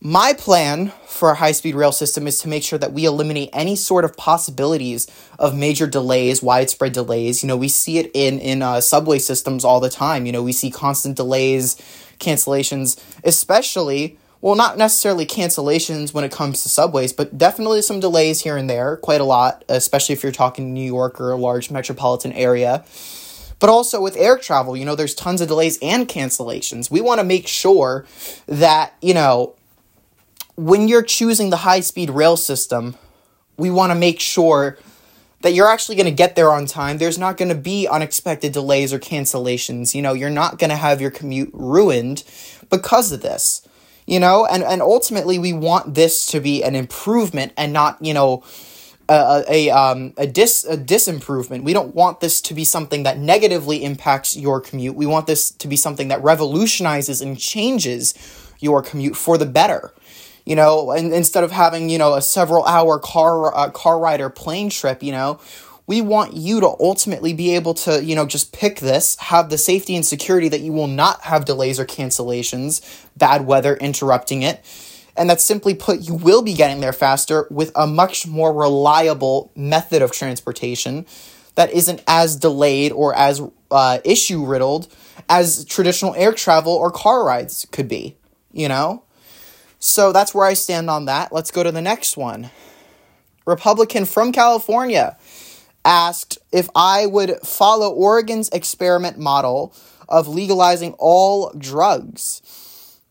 My 0.05 0.33
plan 0.33 0.91
for 1.07 1.31
a 1.31 1.35
high 1.35 1.53
speed 1.53 1.75
rail 1.75 1.93
system 1.93 2.27
is 2.27 2.37
to 2.39 2.49
make 2.49 2.61
sure 2.61 2.77
that 2.77 2.91
we 2.91 3.05
eliminate 3.05 3.49
any 3.53 3.77
sort 3.77 4.03
of 4.03 4.17
possibilities 4.17 5.07
of 5.39 5.55
major 5.55 5.87
delays, 5.87 6.43
widespread 6.43 6.91
delays. 6.91 7.41
You 7.41 7.47
know, 7.47 7.55
we 7.55 7.69
see 7.69 7.99
it 7.99 8.11
in, 8.13 8.37
in 8.39 8.61
uh, 8.61 8.81
subway 8.81 9.17
systems 9.19 9.63
all 9.63 9.79
the 9.79 9.89
time. 9.89 10.25
You 10.25 10.33
know, 10.33 10.43
we 10.43 10.51
see 10.51 10.69
constant 10.69 11.15
delays, 11.15 11.75
cancellations, 12.19 13.01
especially, 13.23 14.17
well, 14.41 14.55
not 14.55 14.77
necessarily 14.77 15.25
cancellations 15.25 16.13
when 16.13 16.25
it 16.25 16.33
comes 16.33 16.63
to 16.63 16.69
subways, 16.69 17.13
but 17.13 17.37
definitely 17.37 17.81
some 17.81 18.01
delays 18.01 18.41
here 18.41 18.57
and 18.57 18.69
there, 18.69 18.97
quite 18.97 19.21
a 19.21 19.23
lot, 19.23 19.63
especially 19.69 20.11
if 20.11 20.21
you're 20.21 20.33
talking 20.33 20.73
New 20.73 20.85
York 20.85 21.21
or 21.21 21.31
a 21.31 21.37
large 21.37 21.71
metropolitan 21.71 22.33
area. 22.33 22.83
But 23.59 23.69
also 23.69 24.01
with 24.01 24.17
air 24.17 24.37
travel, 24.37 24.75
you 24.75 24.83
know, 24.83 24.95
there's 24.95 25.15
tons 25.15 25.39
of 25.39 25.47
delays 25.47 25.79
and 25.81 26.09
cancellations. 26.09 26.91
We 26.91 26.99
want 26.99 27.21
to 27.21 27.23
make 27.23 27.47
sure 27.47 28.05
that, 28.47 28.95
you 29.01 29.13
know, 29.13 29.55
when 30.55 30.87
you're 30.87 31.03
choosing 31.03 31.49
the 31.49 31.57
high 31.57 31.79
speed 31.79 32.09
rail 32.09 32.37
system, 32.37 32.95
we 33.57 33.69
want 33.69 33.91
to 33.91 33.95
make 33.95 34.19
sure 34.19 34.77
that 35.41 35.53
you're 35.53 35.67
actually 35.67 35.95
going 35.95 36.05
to 36.05 36.11
get 36.11 36.35
there 36.35 36.51
on 36.51 36.65
time. 36.65 36.97
There's 36.97 37.17
not 37.17 37.37
going 37.37 37.49
to 37.49 37.55
be 37.55 37.87
unexpected 37.87 38.53
delays 38.53 38.93
or 38.93 38.99
cancellations. 38.99 39.93
You 39.93 40.01
know, 40.01 40.13
you're 40.13 40.29
not 40.29 40.57
going 40.57 40.69
to 40.69 40.75
have 40.75 41.01
your 41.01 41.11
commute 41.11 41.49
ruined 41.53 42.23
because 42.69 43.11
of 43.11 43.21
this. 43.21 43.67
You 44.05 44.19
know, 44.19 44.45
and, 44.45 44.63
and 44.63 44.81
ultimately 44.81 45.39
we 45.39 45.53
want 45.53 45.95
this 45.95 46.25
to 46.27 46.41
be 46.41 46.61
an 46.61 46.75
improvement 46.75 47.53
and 47.55 47.71
not, 47.71 47.97
you 48.01 48.13
know, 48.13 48.43
a, 49.07 49.43
a, 49.47 49.69
um, 49.69 50.13
a, 50.17 50.27
dis, 50.27 50.65
a 50.65 50.77
disimprovement. 50.77 51.63
We 51.63 51.71
don't 51.71 51.95
want 51.95 52.19
this 52.19 52.41
to 52.41 52.53
be 52.53 52.65
something 52.65 53.03
that 53.03 53.17
negatively 53.17 53.83
impacts 53.83 54.35
your 54.35 54.59
commute. 54.59 54.95
We 54.95 55.05
want 55.05 55.27
this 55.27 55.51
to 55.51 55.67
be 55.69 55.77
something 55.77 56.09
that 56.09 56.21
revolutionizes 56.21 57.21
and 57.21 57.39
changes 57.39 58.13
your 58.59 58.81
commute 58.81 59.15
for 59.15 59.37
the 59.37 59.45
better. 59.45 59.93
You 60.45 60.55
know, 60.55 60.91
and 60.91 61.13
instead 61.13 61.43
of 61.43 61.51
having, 61.51 61.89
you 61.89 61.97
know, 61.97 62.15
a 62.15 62.21
several 62.21 62.65
hour 62.65 62.99
car, 62.99 63.55
uh, 63.55 63.69
car 63.69 63.97
ride 63.97 64.19
or 64.19 64.29
plane 64.29 64.69
trip, 64.69 65.01
you 65.01 65.11
know, 65.11 65.39
we 65.87 66.01
want 66.01 66.33
you 66.33 66.59
to 66.59 66.67
ultimately 66.67 67.33
be 67.33 67.55
able 67.55 67.73
to, 67.73 68.03
you 68.03 68.15
know, 68.15 68.25
just 68.25 68.51
pick 68.51 68.79
this, 68.79 69.15
have 69.17 69.49
the 69.49 69.57
safety 69.57 69.95
and 69.95 70.05
security 70.05 70.49
that 70.49 70.59
you 70.59 70.73
will 70.73 70.87
not 70.87 71.21
have 71.21 71.45
delays 71.45 71.79
or 71.79 71.85
cancellations, 71.85 73.05
bad 73.17 73.45
weather 73.45 73.75
interrupting 73.77 74.41
it 74.41 74.63
and 75.15 75.29
that 75.29 75.41
simply 75.41 75.73
put, 75.73 76.01
you 76.01 76.15
will 76.15 76.41
be 76.41 76.53
getting 76.53 76.81
there 76.81 76.93
faster 76.93 77.47
with 77.49 77.71
a 77.75 77.85
much 77.85 78.25
more 78.25 78.53
reliable 78.53 79.51
method 79.55 80.01
of 80.01 80.11
transportation 80.11 81.05
that 81.55 81.71
isn't 81.71 82.01
as 82.07 82.35
delayed 82.35 82.91
or 82.91 83.15
as 83.15 83.41
uh, 83.69 83.99
issue 84.03 84.45
riddled 84.45 84.87
as 85.29 85.65
traditional 85.65 86.15
air 86.15 86.33
travel 86.33 86.73
or 86.73 86.89
car 86.89 87.23
rides 87.23 87.67
could 87.71 87.87
be, 87.87 88.17
you 88.51 88.67
know? 88.67 89.03
So 89.85 90.13
that's 90.13 90.33
where 90.33 90.45
I 90.45 90.53
stand 90.53 90.89
on 90.89 91.05
that. 91.05 91.33
Let's 91.33 91.51
go 91.51 91.61
to 91.61 91.69
the 91.69 91.81
next 91.81 92.15
one. 92.15 92.51
Republican 93.45 94.05
from 94.05 94.31
California 94.31 95.17
asked 95.83 96.37
if 96.53 96.69
I 96.73 97.05
would 97.05 97.41
follow 97.43 97.91
Oregon's 97.91 98.47
experiment 98.49 99.17
model 99.17 99.75
of 100.07 100.29
legalizing 100.29 100.93
all 100.99 101.51
drugs. 101.57 102.41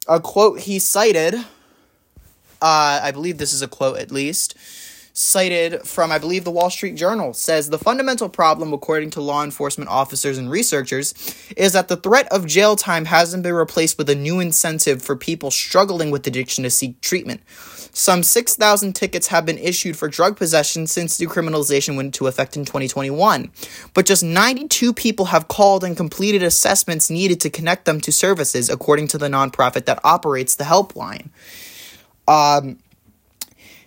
A 0.08 0.18
quote 0.18 0.60
he 0.60 0.78
cited 0.78 1.34
uh, 2.62 3.00
I 3.02 3.10
believe 3.10 3.38
this 3.38 3.52
is 3.52 3.60
a 3.60 3.66
quote 3.66 3.98
at 3.98 4.12
least, 4.12 4.56
cited 5.12 5.82
from, 5.82 6.10
I 6.10 6.18
believe, 6.18 6.44
the 6.44 6.50
Wall 6.50 6.70
Street 6.70 6.94
Journal, 6.94 7.34
says 7.34 7.68
the 7.68 7.78
fundamental 7.78 8.28
problem, 8.28 8.72
according 8.72 9.10
to 9.10 9.20
law 9.20 9.44
enforcement 9.44 9.90
officers 9.90 10.38
and 10.38 10.50
researchers, 10.50 11.14
is 11.56 11.74
that 11.74 11.88
the 11.88 11.96
threat 11.96 12.26
of 12.32 12.46
jail 12.46 12.76
time 12.76 13.04
hasn't 13.04 13.42
been 13.42 13.54
replaced 13.54 13.98
with 13.98 14.08
a 14.08 14.14
new 14.14 14.40
incentive 14.40 15.02
for 15.02 15.14
people 15.14 15.50
struggling 15.50 16.10
with 16.10 16.26
addiction 16.26 16.64
to 16.64 16.70
seek 16.70 17.00
treatment. 17.00 17.42
Some 17.94 18.22
6,000 18.22 18.94
tickets 18.94 19.26
have 19.26 19.44
been 19.44 19.58
issued 19.58 19.98
for 19.98 20.08
drug 20.08 20.38
possession 20.38 20.86
since 20.86 21.18
decriminalization 21.18 21.94
went 21.94 22.06
into 22.06 22.26
effect 22.26 22.56
in 22.56 22.64
2021, 22.64 23.50
but 23.92 24.06
just 24.06 24.24
92 24.24 24.94
people 24.94 25.26
have 25.26 25.48
called 25.48 25.84
and 25.84 25.94
completed 25.94 26.42
assessments 26.42 27.10
needed 27.10 27.38
to 27.42 27.50
connect 27.50 27.84
them 27.84 28.00
to 28.00 28.10
services, 28.10 28.70
according 28.70 29.08
to 29.08 29.18
the 29.18 29.28
nonprofit 29.28 29.84
that 29.84 30.00
operates 30.04 30.56
the 30.56 30.64
helpline. 30.64 31.28
Um, 32.26 32.78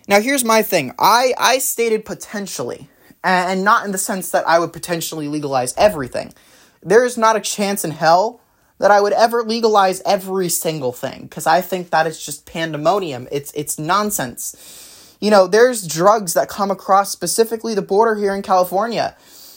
now 0.06 0.20
here's 0.20 0.44
my 0.44 0.62
thing. 0.62 0.92
I 0.98 1.34
I 1.38 1.58
stated 1.58 2.04
potentially, 2.04 2.88
and 3.24 3.64
not 3.64 3.84
in 3.84 3.92
the 3.92 3.98
sense 3.98 4.30
that 4.30 4.46
I 4.46 4.58
would 4.58 4.72
potentially 4.72 5.28
legalize 5.28 5.74
everything. 5.76 6.34
There 6.82 7.04
is 7.04 7.18
not 7.18 7.36
a 7.36 7.40
chance 7.40 7.84
in 7.84 7.90
hell 7.90 8.40
that 8.78 8.90
I 8.90 9.00
would 9.00 9.12
ever 9.12 9.42
legalize 9.42 10.02
every 10.04 10.48
single 10.48 10.92
thing 10.92 11.22
because 11.22 11.46
I 11.46 11.60
think 11.60 11.90
that 11.90 12.06
is 12.06 12.24
just 12.24 12.46
pandemonium. 12.46 13.26
It's 13.32 13.52
it's 13.52 13.78
nonsense. 13.78 15.16
You 15.20 15.30
know, 15.30 15.46
there's 15.46 15.86
drugs 15.86 16.34
that 16.34 16.48
come 16.48 16.70
across 16.70 17.10
specifically 17.10 17.74
the 17.74 17.82
border 17.82 18.14
here 18.16 18.34
in 18.34 18.42
California. 18.42 19.16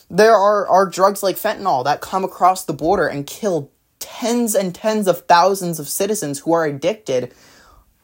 There 0.10 0.34
are, 0.34 0.68
are 0.68 0.90
drugs 0.90 1.22
like 1.22 1.36
fentanyl 1.36 1.84
that 1.84 2.02
come 2.02 2.24
across 2.24 2.66
the 2.66 2.74
border 2.74 3.08
and 3.08 3.28
kill 3.28 3.72
tens 4.00 4.56
and 4.56 4.74
tens 4.74 5.08
of 5.08 5.26
thousands 5.26 5.80
of 5.80 5.88
citizens 5.88 6.40
who 6.40 6.54
are 6.54 6.66
addicted 6.66 7.34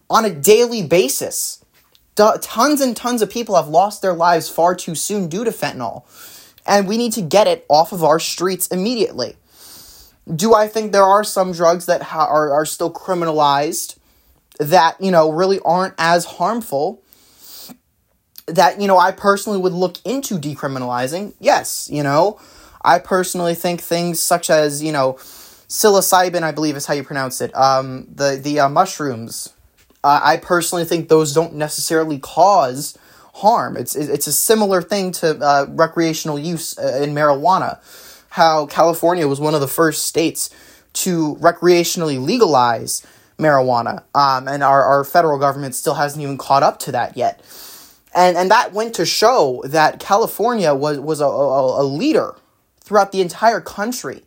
on 0.09 0.25
a 0.25 0.29
daily 0.29 0.85
basis. 0.85 1.64
Tons 2.15 2.81
and 2.81 2.95
tons 2.95 3.21
of 3.21 3.29
people 3.29 3.55
have 3.55 3.67
lost 3.67 4.01
their 4.01 4.13
lives 4.13 4.49
far 4.49 4.75
too 4.75 4.95
soon 4.95 5.27
due 5.27 5.43
to 5.43 5.51
fentanyl. 5.51 6.03
And 6.65 6.87
we 6.87 6.97
need 6.97 7.13
to 7.13 7.21
get 7.21 7.47
it 7.47 7.65
off 7.69 7.91
of 7.91 8.03
our 8.03 8.19
streets 8.19 8.67
immediately. 8.67 9.35
Do 10.33 10.55
I 10.55 10.67
think 10.67 10.91
there 10.91 11.03
are 11.03 11.23
some 11.23 11.51
drugs 11.51 11.85
that 11.85 12.01
ha- 12.01 12.25
are, 12.25 12.51
are 12.51 12.65
still 12.65 12.91
criminalized 12.91 13.97
that, 14.59 14.99
you 14.99 15.11
know, 15.11 15.31
really 15.31 15.59
aren't 15.59 15.93
as 15.97 16.25
harmful? 16.25 17.03
That, 18.47 18.81
you 18.81 18.87
know, 18.87 18.97
I 18.97 19.11
personally 19.11 19.59
would 19.59 19.73
look 19.73 19.97
into 20.05 20.39
decriminalizing. 20.39 21.33
Yes, 21.39 21.89
you 21.91 22.01
know, 22.01 22.39
I 22.83 22.99
personally 22.99 23.55
think 23.55 23.81
things 23.81 24.19
such 24.19 24.49
as, 24.49 24.81
you 24.81 24.91
know, 24.91 25.13
psilocybin, 25.67 26.43
I 26.43 26.51
believe 26.51 26.75
is 26.75 26.85
how 26.85 26.93
you 26.93 27.03
pronounce 27.03 27.41
it, 27.41 27.55
um, 27.55 28.07
the, 28.13 28.39
the 28.41 28.59
uh, 28.61 28.69
mushrooms, 28.69 29.51
uh, 30.05 30.21
I 30.23 30.37
personally 30.37 30.85
think 30.85 31.09
those 31.09 31.33
don't 31.33 31.55
necessarily 31.55 32.19
cause 32.19 32.95
harm. 33.33 33.75
It's 33.75 33.95
it's 33.95 34.27
a 34.27 34.31
similar 34.31 34.83
thing 34.83 35.11
to 35.13 35.35
uh, 35.39 35.65
recreational 35.69 36.37
use 36.37 36.77
uh, 36.77 36.99
in 37.01 37.15
marijuana. 37.15 37.79
How 38.29 38.67
California 38.67 39.27
was 39.27 39.39
one 39.39 39.55
of 39.55 39.61
the 39.61 39.67
first 39.67 40.05
states 40.05 40.51
to 41.05 41.35
recreationally 41.37 42.23
legalize 42.23 43.03
marijuana, 43.39 44.03
um, 44.13 44.47
and 44.47 44.61
our, 44.61 44.83
our 44.83 45.03
federal 45.03 45.39
government 45.39 45.73
still 45.73 45.95
hasn't 45.95 46.21
even 46.21 46.37
caught 46.37 46.61
up 46.61 46.77
to 46.79 46.91
that 46.91 47.17
yet. 47.17 47.41
And 48.13 48.37
and 48.37 48.51
that 48.51 48.73
went 48.73 48.93
to 48.95 49.07
show 49.07 49.63
that 49.65 49.99
California 49.99 50.75
was 50.75 50.99
was 50.99 51.19
a, 51.19 51.25
a, 51.25 51.81
a 51.81 51.83
leader 51.83 52.35
throughout 52.79 53.11
the 53.11 53.21
entire 53.21 53.59
country 53.59 54.21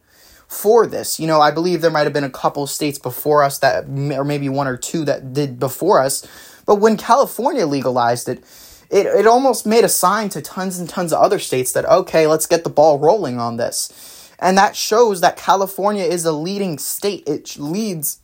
for 0.48 0.86
this. 0.86 1.20
You 1.20 1.26
know, 1.26 1.40
I 1.40 1.50
believe 1.50 1.80
there 1.80 1.90
might 1.90 2.04
have 2.04 2.12
been 2.12 2.24
a 2.24 2.30
couple 2.30 2.66
states 2.66 2.98
before 2.98 3.44
us 3.44 3.58
that, 3.58 3.84
or 3.84 4.24
maybe 4.24 4.48
one 4.48 4.66
or 4.66 4.76
two 4.76 5.04
that 5.04 5.32
did 5.32 5.60
before 5.60 6.00
us. 6.00 6.26
But 6.66 6.76
when 6.76 6.96
California 6.96 7.66
legalized 7.66 8.28
it, 8.28 8.42
it, 8.90 9.06
it 9.06 9.26
almost 9.26 9.66
made 9.66 9.84
a 9.84 9.88
sign 9.88 10.30
to 10.30 10.40
tons 10.40 10.78
and 10.78 10.88
tons 10.88 11.12
of 11.12 11.20
other 11.20 11.38
states 11.38 11.72
that, 11.72 11.84
okay, 11.84 12.26
let's 12.26 12.46
get 12.46 12.64
the 12.64 12.70
ball 12.70 12.98
rolling 12.98 13.38
on 13.38 13.58
this. 13.58 14.32
And 14.38 14.56
that 14.56 14.76
shows 14.76 15.20
that 15.20 15.36
California 15.36 16.04
is 16.04 16.24
a 16.24 16.32
leading 16.32 16.78
state. 16.78 17.28
It 17.28 17.58
leads 17.58 18.20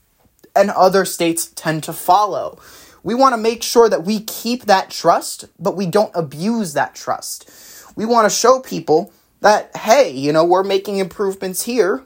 and 0.56 0.70
other 0.70 1.04
states 1.04 1.46
tend 1.54 1.82
to 1.84 1.92
follow. 1.92 2.58
We 3.02 3.14
want 3.14 3.34
to 3.34 3.36
make 3.36 3.62
sure 3.62 3.88
that 3.88 4.04
we 4.04 4.20
keep 4.20 4.64
that 4.64 4.90
trust, 4.90 5.46
but 5.58 5.76
we 5.76 5.86
don't 5.86 6.12
abuse 6.14 6.72
that 6.72 6.94
trust. 6.94 7.50
We 7.96 8.06
want 8.06 8.24
to 8.24 8.34
show 8.34 8.60
people 8.60 9.12
that, 9.40 9.76
hey, 9.76 10.10
you 10.10 10.32
know, 10.32 10.44
we're 10.44 10.64
making 10.64 10.98
improvements 10.98 11.62
here, 11.62 12.04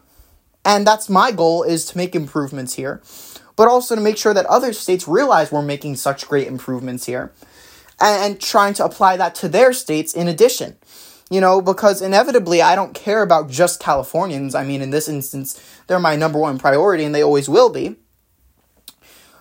and 0.68 0.87
that's 0.87 1.08
my 1.08 1.32
goal 1.32 1.62
is 1.62 1.87
to 1.87 1.96
make 1.96 2.14
improvements 2.14 2.75
here, 2.75 3.00
but 3.56 3.68
also 3.68 3.94
to 3.94 4.02
make 4.02 4.18
sure 4.18 4.34
that 4.34 4.44
other 4.46 4.75
states 4.75 5.08
realize 5.08 5.50
we're 5.50 5.62
making 5.62 5.96
such 5.96 6.28
great 6.28 6.46
improvements 6.46 7.06
here 7.06 7.32
and, 7.98 8.32
and 8.32 8.40
trying 8.40 8.75
to 8.75 8.84
apply 8.84 9.16
that 9.16 9.34
to 9.37 9.48
their 9.48 9.72
states 9.72 10.12
in 10.12 10.28
addition. 10.28 10.76
You 11.30 11.40
know, 11.40 11.62
because 11.62 12.02
inevitably 12.02 12.60
I 12.60 12.75
don't 12.75 12.94
care 12.94 13.22
about 13.22 13.48
just 13.50 13.80
Californians. 13.80 14.54
I 14.54 14.62
mean, 14.62 14.82
in 14.82 14.90
this 14.90 15.08
instance, 15.08 15.58
they're 15.87 15.98
my 15.98 16.16
number 16.16 16.38
one 16.38 16.58
priority 16.58 17.04
and 17.04 17.14
they 17.14 17.22
always 17.22 17.48
will 17.48 17.70
be. 17.70 17.96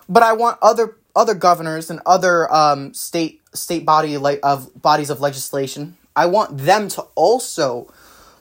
But 0.07 0.23
I 0.23 0.31
want 0.31 0.57
other 0.61 0.95
other 1.13 1.33
governors 1.33 1.89
and 1.89 1.99
other 2.05 2.53
um, 2.53 2.93
state 2.93 3.41
state 3.53 3.85
body 3.85 4.17
le- 4.17 4.39
of 4.43 4.81
bodies 4.81 5.09
of 5.09 5.19
legislation. 5.19 5.97
I 6.15 6.25
want 6.25 6.57
them 6.57 6.87
to 6.89 7.01
also 7.15 7.91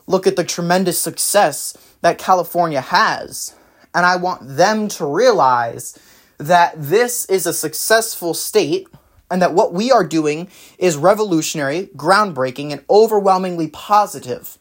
look 0.07 0.25
at 0.25 0.35
the 0.35 0.43
tremendous 0.43 0.99
success 0.99 1.77
that 2.01 2.17
California 2.17 2.81
has, 2.81 3.55
and 3.93 4.05
I 4.05 4.15
want 4.15 4.57
them 4.57 4.87
to 4.89 5.05
realize 5.05 5.99
that 6.37 6.73
this 6.77 7.25
is 7.25 7.45
a 7.45 7.53
successful 7.53 8.33
state 8.33 8.87
and 9.29 9.41
that 9.41 9.53
what 9.53 9.73
we 9.73 9.91
are 9.91 10.05
doing 10.05 10.49
is 10.77 10.95
revolutionary, 10.95 11.87
groundbreaking, 11.95 12.71
and 12.71 12.83
overwhelmingly 12.89 13.67
positive. 13.67 14.57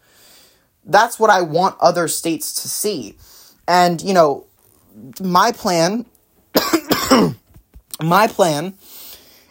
That's 0.84 1.18
what 1.18 1.30
I 1.30 1.42
want 1.42 1.76
other 1.80 2.08
states 2.08 2.62
to 2.62 2.68
see. 2.68 3.16
And, 3.68 4.02
you 4.02 4.14
know, 4.14 4.46
my 5.20 5.52
plan 5.52 6.06
my 8.02 8.26
plan 8.26 8.74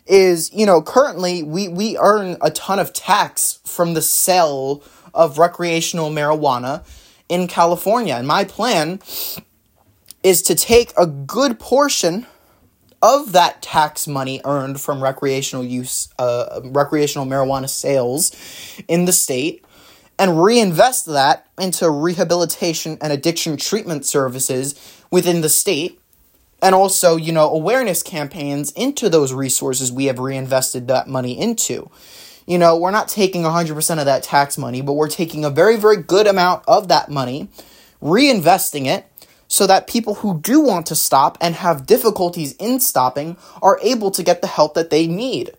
is, 0.06 0.52
you 0.54 0.66
know, 0.66 0.82
currently 0.82 1.44
we 1.44 1.68
we 1.68 1.98
earn 1.98 2.38
a 2.42 2.52
ton 2.52 2.80
of 2.80 2.94
tax 2.94 3.60
from 3.66 3.94
the 3.94 4.02
sale 4.02 4.84
of 5.16 5.38
recreational 5.38 6.12
marijuana 6.12 6.86
in 7.30 7.48
California. 7.48 8.16
And 8.16 8.28
my 8.28 8.44
plan 8.44 9.00
is 10.22 10.42
to 10.44 10.56
take 10.56 10.94
a 10.98 11.08
good 11.08 11.60
portion 11.60 12.26
of 13.02 13.32
that 13.34 13.62
tax 13.62 14.08
money 14.08 14.42
earned 14.46 14.82
from 14.82 15.02
recreational 15.02 15.64
use, 15.64 16.10
uh, 16.18 16.62
recreational 16.64 17.26
marijuana 17.26 17.70
sales 17.70 18.32
in 18.88 19.06
the 19.06 19.12
state, 19.12 19.64
and 20.18 20.42
reinvest 20.42 21.06
that 21.06 21.46
into 21.60 21.90
rehabilitation 21.90 22.98
and 23.02 23.14
addiction 23.14 23.58
treatment 23.58 24.06
services 24.06 24.74
within 25.12 25.42
the 25.42 25.50
state, 25.50 26.00
and 26.62 26.74
also, 26.74 27.16
you 27.16 27.32
know, 27.32 27.50
awareness 27.50 28.02
campaigns 28.02 28.72
into 28.72 29.10
those 29.10 29.34
resources 29.34 29.92
we 29.92 30.06
have 30.06 30.18
reinvested 30.18 30.88
that 30.88 31.08
money 31.08 31.40
into. 31.40 31.92
You 32.46 32.58
know, 32.60 32.78
we're 32.78 32.92
not 32.92 33.08
taking 33.08 33.44
100% 33.44 34.00
of 34.00 34.06
that 34.06 34.24
tax 34.24 34.58
money, 34.58 34.82
but 34.82 34.94
we're 34.94 35.10
taking 35.10 35.44
a 35.44 35.50
very, 35.50 35.78
very 35.78 35.98
good 35.98 36.28
amount 36.28 36.64
of 36.68 36.90
that 36.90 37.10
money, 37.10 37.50
reinvesting 38.02 38.86
it 38.86 39.08
so 39.48 39.68
that 39.68 39.88
people 39.88 40.16
who 40.16 40.40
do 40.40 40.60
want 40.60 40.86
to 40.88 40.96
stop 40.96 41.38
and 41.42 41.56
have 41.56 41.86
difficulties 41.86 42.54
in 42.54 42.80
stopping 42.80 43.38
are 43.62 43.80
able 43.82 44.12
to 44.12 44.24
get 44.24 44.42
the 44.42 44.48
help 44.48 44.74
that 44.74 44.90
they 44.90 45.08
need 45.08 45.52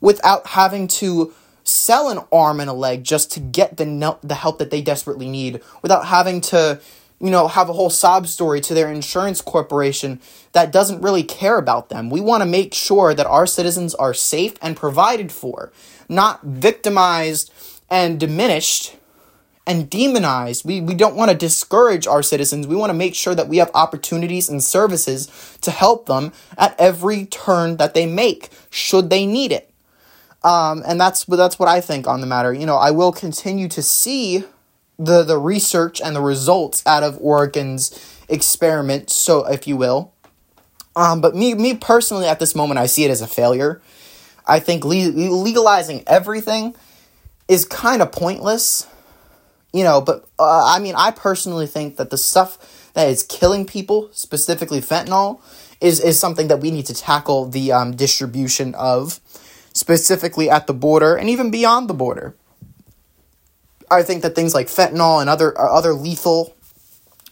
without 0.00 0.48
having 0.48 0.86
to 0.86 1.32
sell 1.64 2.08
an 2.08 2.24
arm 2.32 2.60
and 2.60 2.70
a 2.70 2.72
leg 2.72 3.04
just 3.04 3.30
to 3.32 3.40
get 3.40 3.76
the 3.76 4.16
the 4.22 4.34
help 4.34 4.58
that 4.58 4.70
they 4.70 4.80
desperately 4.80 5.28
need 5.28 5.60
without 5.82 6.06
having 6.06 6.40
to 6.40 6.80
you 7.20 7.30
know 7.30 7.48
have 7.48 7.68
a 7.68 7.72
whole 7.72 7.90
sob 7.90 8.26
story 8.26 8.60
to 8.60 8.74
their 8.74 8.90
insurance 8.90 9.40
corporation 9.40 10.20
that 10.52 10.72
doesn't 10.72 11.02
really 11.02 11.22
care 11.22 11.58
about 11.58 11.88
them 11.88 12.10
we 12.10 12.20
want 12.20 12.42
to 12.42 12.46
make 12.46 12.74
sure 12.74 13.14
that 13.14 13.26
our 13.26 13.46
citizens 13.46 13.94
are 13.94 14.14
safe 14.14 14.54
and 14.62 14.76
provided 14.76 15.32
for 15.32 15.72
not 16.08 16.42
victimized 16.42 17.52
and 17.90 18.18
diminished 18.18 18.96
and 19.68 19.90
demonized. 19.90 20.64
We, 20.64 20.80
we 20.80 20.94
don't 20.94 21.14
want 21.14 21.30
to 21.30 21.36
discourage 21.36 22.06
our 22.06 22.22
citizens. 22.22 22.66
We 22.66 22.74
want 22.74 22.88
to 22.90 22.94
make 22.94 23.14
sure 23.14 23.34
that 23.34 23.48
we 23.48 23.58
have 23.58 23.70
opportunities 23.74 24.48
and 24.48 24.64
services 24.64 25.58
to 25.60 25.70
help 25.70 26.06
them 26.06 26.32
at 26.56 26.74
every 26.80 27.26
turn 27.26 27.76
that 27.76 27.92
they 27.92 28.06
make, 28.06 28.48
should 28.70 29.10
they 29.10 29.26
need 29.26 29.52
it. 29.52 29.70
Um, 30.42 30.82
and 30.86 30.98
that's 30.98 31.24
that's 31.24 31.58
what 31.58 31.68
I 31.68 31.80
think 31.82 32.06
on 32.06 32.20
the 32.22 32.26
matter. 32.26 32.52
You 32.52 32.64
know, 32.64 32.76
I 32.76 32.92
will 32.92 33.12
continue 33.12 33.68
to 33.68 33.82
see 33.82 34.44
the 34.98 35.22
the 35.22 35.38
research 35.38 36.00
and 36.00 36.14
the 36.14 36.20
results 36.20 36.82
out 36.86 37.02
of 37.02 37.18
Oregon's 37.20 38.16
experiment, 38.28 39.10
so 39.10 39.46
if 39.46 39.66
you 39.66 39.76
will. 39.76 40.12
Um, 40.96 41.20
but 41.20 41.34
me 41.34 41.54
me 41.54 41.74
personally, 41.74 42.26
at 42.26 42.38
this 42.38 42.54
moment, 42.54 42.78
I 42.78 42.86
see 42.86 43.04
it 43.04 43.10
as 43.10 43.20
a 43.20 43.26
failure. 43.26 43.80
I 44.46 44.60
think 44.60 44.84
le- 44.84 45.12
legalizing 45.12 46.02
everything 46.06 46.74
is 47.48 47.64
kind 47.64 48.02
of 48.02 48.12
pointless 48.12 48.86
you 49.72 49.84
know, 49.84 50.00
but 50.00 50.26
uh, 50.38 50.64
I 50.66 50.78
mean, 50.78 50.94
I 50.96 51.10
personally 51.10 51.66
think 51.66 51.96
that 51.96 52.10
the 52.10 52.18
stuff 52.18 52.92
that 52.94 53.08
is 53.08 53.22
killing 53.22 53.66
people, 53.66 54.08
specifically 54.12 54.80
fentanyl, 54.80 55.40
is 55.80 56.00
is 56.00 56.18
something 56.18 56.48
that 56.48 56.60
we 56.60 56.70
need 56.70 56.86
to 56.86 56.94
tackle 56.94 57.46
the 57.46 57.72
um, 57.72 57.94
distribution 57.94 58.74
of, 58.74 59.20
specifically 59.72 60.48
at 60.48 60.66
the 60.66 60.74
border 60.74 61.16
and 61.16 61.28
even 61.28 61.50
beyond 61.50 61.88
the 61.88 61.94
border. 61.94 62.34
I 63.90 64.02
think 64.02 64.22
that 64.22 64.34
things 64.34 64.54
like 64.54 64.66
fentanyl 64.66 65.20
and 65.20 65.30
other 65.30 65.58
uh, 65.58 65.72
other 65.72 65.92
lethal 65.92 66.54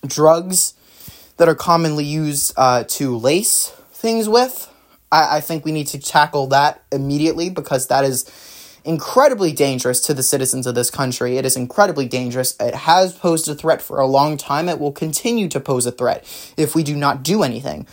drugs 0.06 0.74
that 1.36 1.48
are 1.48 1.54
commonly 1.54 2.04
used 2.04 2.52
uh, 2.56 2.84
to 2.84 3.16
lace 3.16 3.72
things 3.92 4.28
with, 4.28 4.72
I, 5.12 5.38
I 5.38 5.40
think 5.40 5.64
we 5.64 5.72
need 5.72 5.86
to 5.88 5.98
tackle 5.98 6.46
that 6.48 6.82
immediately 6.90 7.50
because 7.50 7.88
that 7.88 8.04
is 8.04 8.24
incredibly 8.84 9.52
dangerous 9.52 10.00
to 10.00 10.14
the 10.14 10.22
citizens 10.22 10.66
of 10.66 10.74
this 10.74 10.90
country. 10.90 11.36
It 11.36 11.44
is 11.44 11.56
incredibly 11.56 12.06
dangerous. 12.06 12.56
It 12.60 12.74
has 12.74 13.12
posed 13.12 13.48
a 13.48 13.54
threat 13.54 13.82
for 13.82 13.98
a 13.98 14.06
long 14.06 14.36
time. 14.36 14.68
It 14.68 14.78
will 14.78 14.92
continue 14.92 15.48
to 15.48 15.60
pose 15.60 15.86
a 15.86 15.92
threat 15.92 16.24
if 16.56 16.74
we 16.74 16.82
do 16.84 16.96
not 16.96 17.22
do 17.22 17.42
anything. 17.42 17.86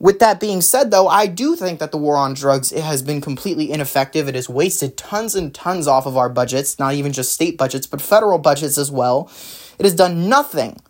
With 0.00 0.20
that 0.20 0.38
being 0.38 0.60
said, 0.60 0.92
though, 0.92 1.08
I 1.08 1.26
do 1.26 1.56
think 1.56 1.80
that 1.80 1.90
the 1.90 1.98
war 1.98 2.16
on 2.16 2.34
drugs 2.34 2.70
has 2.70 3.02
been 3.02 3.20
completely 3.20 3.72
ineffective. 3.72 4.28
It 4.28 4.36
has 4.36 4.48
wasted 4.48 4.96
tons 4.96 5.34
and 5.34 5.52
tons 5.52 5.88
off 5.88 6.06
of 6.06 6.16
our 6.16 6.28
budgets, 6.28 6.78
not 6.78 6.94
even 6.94 7.12
just 7.12 7.32
state 7.32 7.58
budgets, 7.58 7.86
but 7.86 8.00
federal 8.00 8.38
budgets 8.38 8.78
as 8.78 8.92
well. 8.92 9.30
It 9.78 9.84
has 9.84 9.94
done 9.94 10.28
nothing. 10.28 10.80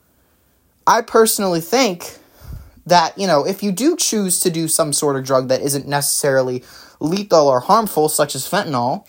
I 0.87 1.01
personally 1.01 1.63
think 1.63 2.19
that, 2.85 3.17
you 3.17 3.27
know, 3.27 3.47
if 3.47 3.63
you 3.63 3.73
do 3.73 3.97
choose 3.97 4.41
to 4.41 4.51
do 4.51 4.69
some 4.69 4.93
sort 4.93 5.17
of 5.17 5.25
drug 5.25 5.49
that 5.49 5.63
isn't 5.63 5.87
necessarily 5.87 6.63
lethal 7.01 7.49
or 7.49 7.61
harmful, 7.61 8.11
such 8.11 8.35
as 8.35 8.49
fentanyl, 8.49 9.07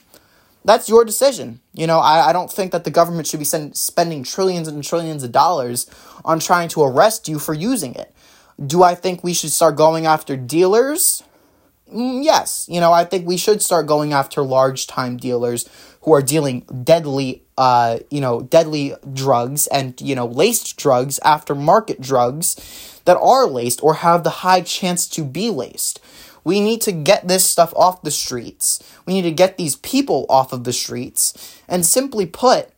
that's 0.63 0.89
your 0.89 1.03
decision. 1.03 1.59
You 1.73 1.87
know, 1.87 1.99
I, 1.99 2.29
I 2.29 2.33
don't 2.33 2.51
think 2.51 2.71
that 2.71 2.83
the 2.83 2.91
government 2.91 3.27
should 3.27 3.39
be 3.39 3.45
send, 3.45 3.75
spending 3.75 4.23
trillions 4.23 4.67
and 4.67 4.83
trillions 4.83 5.23
of 5.23 5.31
dollars 5.31 5.89
on 6.23 6.39
trying 6.39 6.69
to 6.69 6.83
arrest 6.83 7.27
you 7.27 7.39
for 7.39 7.53
using 7.53 7.95
it. 7.95 8.13
Do 8.65 8.83
I 8.83 8.95
think 8.95 9.23
we 9.23 9.33
should 9.33 9.51
start 9.51 9.75
going 9.75 10.05
after 10.05 10.35
dealers? 10.35 11.23
Mm, 11.93 12.23
yes. 12.23 12.67
You 12.69 12.79
know, 12.79 12.91
I 12.91 13.05
think 13.05 13.25
we 13.25 13.37
should 13.37 13.61
start 13.61 13.87
going 13.87 14.13
after 14.13 14.41
large 14.41 14.87
time 14.87 15.17
dealers 15.17 15.67
who 16.01 16.13
are 16.13 16.21
dealing 16.21 16.61
deadly, 16.83 17.43
uh, 17.57 17.99
you 18.09 18.21
know, 18.21 18.41
deadly 18.41 18.95
drugs 19.13 19.67
and, 19.67 19.99
you 20.01 20.15
know, 20.15 20.25
laced 20.25 20.77
drugs 20.77 21.19
after 21.23 21.55
market 21.55 21.99
drugs 22.01 23.01
that 23.05 23.17
are 23.17 23.45
laced 23.47 23.81
or 23.83 23.95
have 23.95 24.23
the 24.23 24.29
high 24.29 24.61
chance 24.61 25.07
to 25.07 25.23
be 25.23 25.49
laced. 25.49 25.99
We 26.43 26.61
need 26.61 26.81
to 26.81 26.91
get 26.91 27.27
this 27.27 27.45
stuff 27.45 27.73
off 27.75 28.01
the 28.01 28.11
streets. 28.11 28.81
We 29.05 29.13
need 29.13 29.23
to 29.23 29.31
get 29.31 29.57
these 29.57 29.75
people 29.77 30.25
off 30.29 30.53
of 30.53 30.63
the 30.63 30.73
streets. 30.73 31.59
And 31.67 31.85
simply 31.85 32.25
put, 32.25 32.69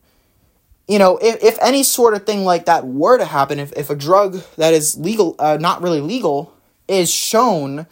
you 0.92 1.00
know, 1.00 1.18
if, 1.22 1.42
if 1.42 1.58
any 1.62 1.84
sort 1.84 2.14
of 2.14 2.26
thing 2.26 2.44
like 2.44 2.66
that 2.66 2.86
were 2.86 3.18
to 3.18 3.24
happen, 3.24 3.60
if, 3.60 3.72
if 3.78 3.90
a 3.90 3.96
drug 3.96 4.42
that 4.58 4.74
is 4.74 4.98
legal, 4.98 5.38
uh, 5.40 5.58
not 5.58 5.82
really 5.82 6.02
legal, 6.02 6.54
is 6.90 7.10
shown 7.10 7.88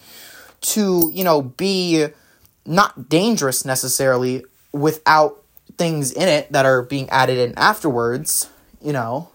to, 0.60 1.10
you 1.14 1.24
know, 1.24 1.42
be 1.42 2.08
not 2.66 3.08
dangerous 3.08 3.64
necessarily 3.64 4.44
without 4.74 5.42
things 5.78 6.12
in 6.12 6.28
it 6.28 6.52
that 6.52 6.66
are 6.66 6.82
being 6.82 7.10
added 7.10 7.38
in 7.38 7.58
afterwards, 7.58 8.50
you 8.82 8.92
know, 8.92 9.30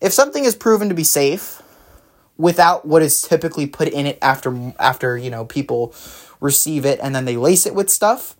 if 0.00 0.12
something 0.12 0.44
is 0.44 0.56
proven 0.56 0.88
to 0.88 0.94
be 0.94 1.04
safe, 1.04 1.62
without 2.36 2.84
what 2.84 3.00
is 3.00 3.22
typically 3.22 3.68
put 3.68 3.86
in 3.86 4.06
it 4.06 4.18
after 4.20 4.72
after 4.80 5.16
you 5.16 5.30
know 5.30 5.44
people 5.46 5.94
receive 6.40 6.84
it 6.84 6.98
and 7.02 7.14
then 7.14 7.24
they 7.26 7.36
lace 7.36 7.64
it 7.64 7.74
with 7.74 7.88
stuff 7.88 8.36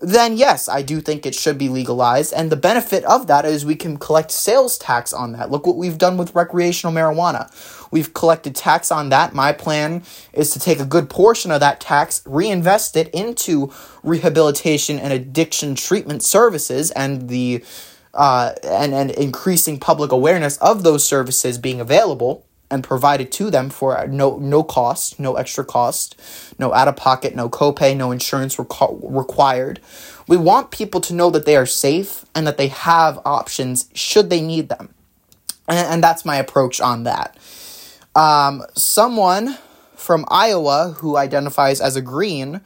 then 0.00 0.36
yes 0.36 0.68
i 0.68 0.82
do 0.82 1.00
think 1.00 1.26
it 1.26 1.34
should 1.34 1.58
be 1.58 1.68
legalized. 1.68 2.32
And 2.32 2.50
the 2.50 2.56
benefit 2.56 3.04
of 3.04 3.26
that 3.26 3.44
is 3.44 3.64
we 3.64 3.76
can 3.76 3.96
collect 3.96 4.30
sales 4.30 4.78
tax 4.78 5.12
on 5.12 5.32
that. 5.32 5.50
Look 5.50 5.66
what 5.66 5.76
we've 5.76 5.98
done 5.98 6.16
with 6.16 6.34
recreational 6.34 6.94
marijuana. 6.94 7.50
We've 7.90 8.12
collected 8.14 8.54
tax 8.54 8.92
on 8.92 9.08
that. 9.10 9.34
My 9.34 9.52
plan 9.52 10.02
is 10.32 10.50
to 10.50 10.60
take 10.60 10.80
a 10.80 10.84
good 10.84 11.10
portion 11.10 11.50
of 11.50 11.60
that 11.60 11.80
tax 11.80 12.22
reinvest 12.26 12.96
it 12.96 13.08
into 13.08 13.72
rehabilitation 14.02 14.98
and 14.98 15.12
addiction 15.12 15.74
treatment 15.74 16.22
services 16.22 16.90
and 16.92 17.28
the 17.28 17.64
uh, 18.14 18.54
and 18.64 18.92
and 18.92 19.10
increasing 19.12 19.78
public 19.78 20.10
awareness 20.12 20.56
of 20.58 20.82
those 20.82 21.06
services 21.06 21.58
being 21.58 21.80
available 21.80 22.44
and 22.70 22.84
provided 22.84 23.32
to 23.32 23.50
them 23.50 23.70
for 23.70 24.06
no 24.06 24.36
no 24.38 24.62
cost, 24.62 25.18
no 25.18 25.34
extra 25.34 25.64
cost, 25.64 26.20
no 26.58 26.72
out 26.72 26.88
of 26.88 26.96
pocket, 26.96 27.34
no 27.34 27.48
copay, 27.48 27.96
no 27.96 28.12
insurance 28.12 28.56
reco- 28.56 29.00
required. 29.02 29.80
We 30.28 30.36
want 30.36 30.70
people 30.70 31.00
to 31.02 31.14
know 31.14 31.30
that 31.30 31.46
they 31.46 31.56
are 31.56 31.66
safe 31.66 32.24
and 32.34 32.46
that 32.46 32.56
they 32.56 32.68
have 32.68 33.20
options 33.24 33.88
should 33.94 34.30
they 34.30 34.40
need 34.40 34.68
them. 34.68 34.94
And, 35.68 35.94
and 35.94 36.04
that's 36.04 36.24
my 36.24 36.36
approach 36.36 36.80
on 36.80 37.04
that. 37.04 37.36
Um, 38.14 38.62
someone 38.74 39.58
from 39.94 40.24
Iowa 40.28 40.94
who 40.98 41.16
identifies 41.16 41.80
as 41.80 41.96
a 41.96 42.02
Green 42.02 42.60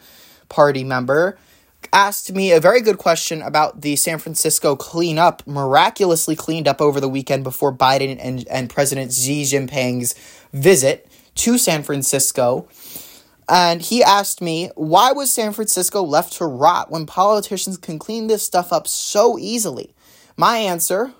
Party 0.48 0.84
member 0.84 1.38
asked 1.92 2.32
me 2.32 2.52
a 2.52 2.60
very 2.60 2.80
good 2.80 2.98
question 2.98 3.42
about 3.42 3.80
the 3.82 3.96
San 3.96 4.18
Francisco 4.18 4.76
cleanup, 4.76 5.46
miraculously 5.46 6.36
cleaned 6.36 6.68
up 6.68 6.80
over 6.80 7.00
the 7.00 7.08
weekend 7.08 7.44
before 7.44 7.72
Biden 7.72 8.18
and, 8.20 8.46
and 8.48 8.70
President 8.70 9.12
Xi 9.12 9.42
Jinping's 9.42 10.14
visit 10.52 11.08
to 11.36 11.58
San 11.58 11.82
Francisco. 11.82 12.68
And 13.48 13.82
he 13.82 14.02
asked 14.02 14.40
me, 14.40 14.70
why 14.74 15.12
was 15.12 15.30
San 15.30 15.52
Francisco 15.52 16.02
left 16.02 16.32
to 16.34 16.46
rot 16.46 16.90
when 16.90 17.06
politicians 17.06 17.76
can 17.76 17.98
clean 17.98 18.26
this 18.26 18.42
stuff 18.42 18.72
up 18.72 18.86
so 18.86 19.38
easily? 19.38 19.94
My 20.36 20.56
answer, 20.56 21.12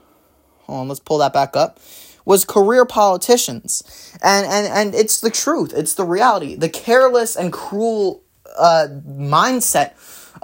hold 0.63 0.81
on, 0.81 0.89
let's 0.89 1.01
pull 1.01 1.19
that 1.19 1.33
back 1.33 1.55
up, 1.55 1.79
was 2.25 2.45
career 2.45 2.87
politicians. 2.87 3.83
And, 4.23 4.47
and, 4.47 4.67
and 4.67 4.95
it's 4.95 5.21
the 5.21 5.31
truth, 5.31 5.73
it's 5.75 5.95
the 5.95 6.07
reality. 6.07 6.55
The 6.55 6.71
careless 6.71 7.37
and 7.37 7.53
cruel 7.53 8.23
uh, 8.59 8.89
mindset 9.07 9.93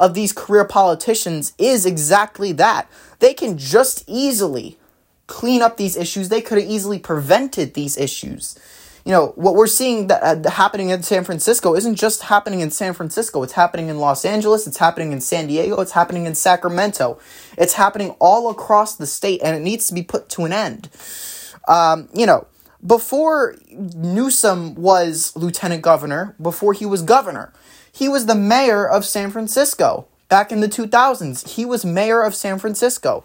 of 0.00 0.14
these 0.14 0.32
career 0.32 0.64
politicians 0.64 1.52
is 1.58 1.86
exactly 1.86 2.52
that. 2.52 2.90
They 3.20 3.34
can 3.34 3.58
just 3.58 4.02
easily 4.08 4.78
clean 5.26 5.62
up 5.62 5.76
these 5.76 5.96
issues. 5.96 6.30
They 6.30 6.40
could 6.40 6.58
have 6.58 6.68
easily 6.68 6.98
prevented 6.98 7.74
these 7.74 7.98
issues. 7.98 8.58
You 9.04 9.12
know, 9.12 9.28
what 9.36 9.54
we're 9.54 9.66
seeing 9.66 10.08
that 10.08 10.46
uh, 10.46 10.50
happening 10.50 10.90
in 10.90 11.02
San 11.02 11.24
Francisco 11.24 11.74
isn't 11.74 11.94
just 11.94 12.22
happening 12.22 12.60
in 12.60 12.70
San 12.70 12.94
Francisco. 12.94 13.42
It's 13.42 13.52
happening 13.52 13.88
in 13.88 13.98
Los 13.98 14.24
Angeles, 14.24 14.66
it's 14.66 14.78
happening 14.78 15.12
in 15.12 15.20
San 15.20 15.46
Diego, 15.46 15.80
it's 15.80 15.92
happening 15.92 16.26
in 16.26 16.34
Sacramento. 16.34 17.18
It's 17.56 17.74
happening 17.74 18.10
all 18.18 18.50
across 18.50 18.96
the 18.96 19.06
state 19.06 19.40
and 19.42 19.56
it 19.56 19.60
needs 19.60 19.86
to 19.88 19.94
be 19.94 20.02
put 20.02 20.28
to 20.30 20.44
an 20.44 20.52
end. 20.52 20.88
Um, 21.68 22.08
you 22.14 22.26
know, 22.26 22.46
before 22.86 23.56
Newsom 23.70 24.74
was 24.74 25.34
lieutenant 25.36 25.82
governor, 25.82 26.34
before 26.40 26.72
he 26.72 26.86
was 26.86 27.02
governor, 27.02 27.52
he 28.00 28.08
was 28.08 28.24
the 28.24 28.34
mayor 28.34 28.88
of 28.88 29.04
San 29.04 29.30
Francisco 29.30 30.06
back 30.30 30.50
in 30.50 30.60
the 30.60 30.70
2000s. 30.70 31.46
He 31.46 31.66
was 31.66 31.84
mayor 31.84 32.22
of 32.22 32.34
San 32.34 32.58
Francisco. 32.58 33.24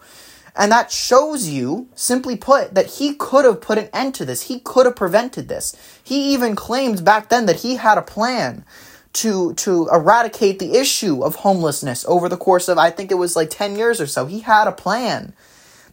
And 0.54 0.70
that 0.70 0.92
shows 0.92 1.48
you, 1.48 1.88
simply 1.94 2.36
put, 2.36 2.74
that 2.74 2.84
he 2.84 3.14
could 3.14 3.46
have 3.46 3.62
put 3.62 3.78
an 3.78 3.88
end 3.94 4.14
to 4.16 4.26
this. 4.26 4.42
He 4.42 4.60
could 4.60 4.84
have 4.84 4.94
prevented 4.94 5.48
this. 5.48 5.74
He 6.04 6.34
even 6.34 6.54
claimed 6.54 7.06
back 7.06 7.30
then 7.30 7.46
that 7.46 7.60
he 7.60 7.76
had 7.76 7.96
a 7.96 8.02
plan 8.02 8.66
to 9.14 9.54
to 9.54 9.88
eradicate 9.90 10.58
the 10.58 10.74
issue 10.74 11.24
of 11.24 11.36
homelessness 11.36 12.04
over 12.06 12.28
the 12.28 12.36
course 12.36 12.68
of 12.68 12.76
I 12.76 12.90
think 12.90 13.10
it 13.10 13.14
was 13.14 13.34
like 13.34 13.48
10 13.48 13.76
years 13.76 13.98
or 13.98 14.06
so. 14.06 14.26
He 14.26 14.40
had 14.40 14.68
a 14.68 14.72
plan. 14.72 15.32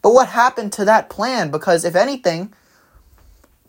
But 0.02 0.14
what 0.14 0.28
happened 0.28 0.74
to 0.74 0.84
that 0.84 1.10
plan? 1.10 1.52
Because 1.52 1.86
if 1.86 1.96
anything, 1.96 2.54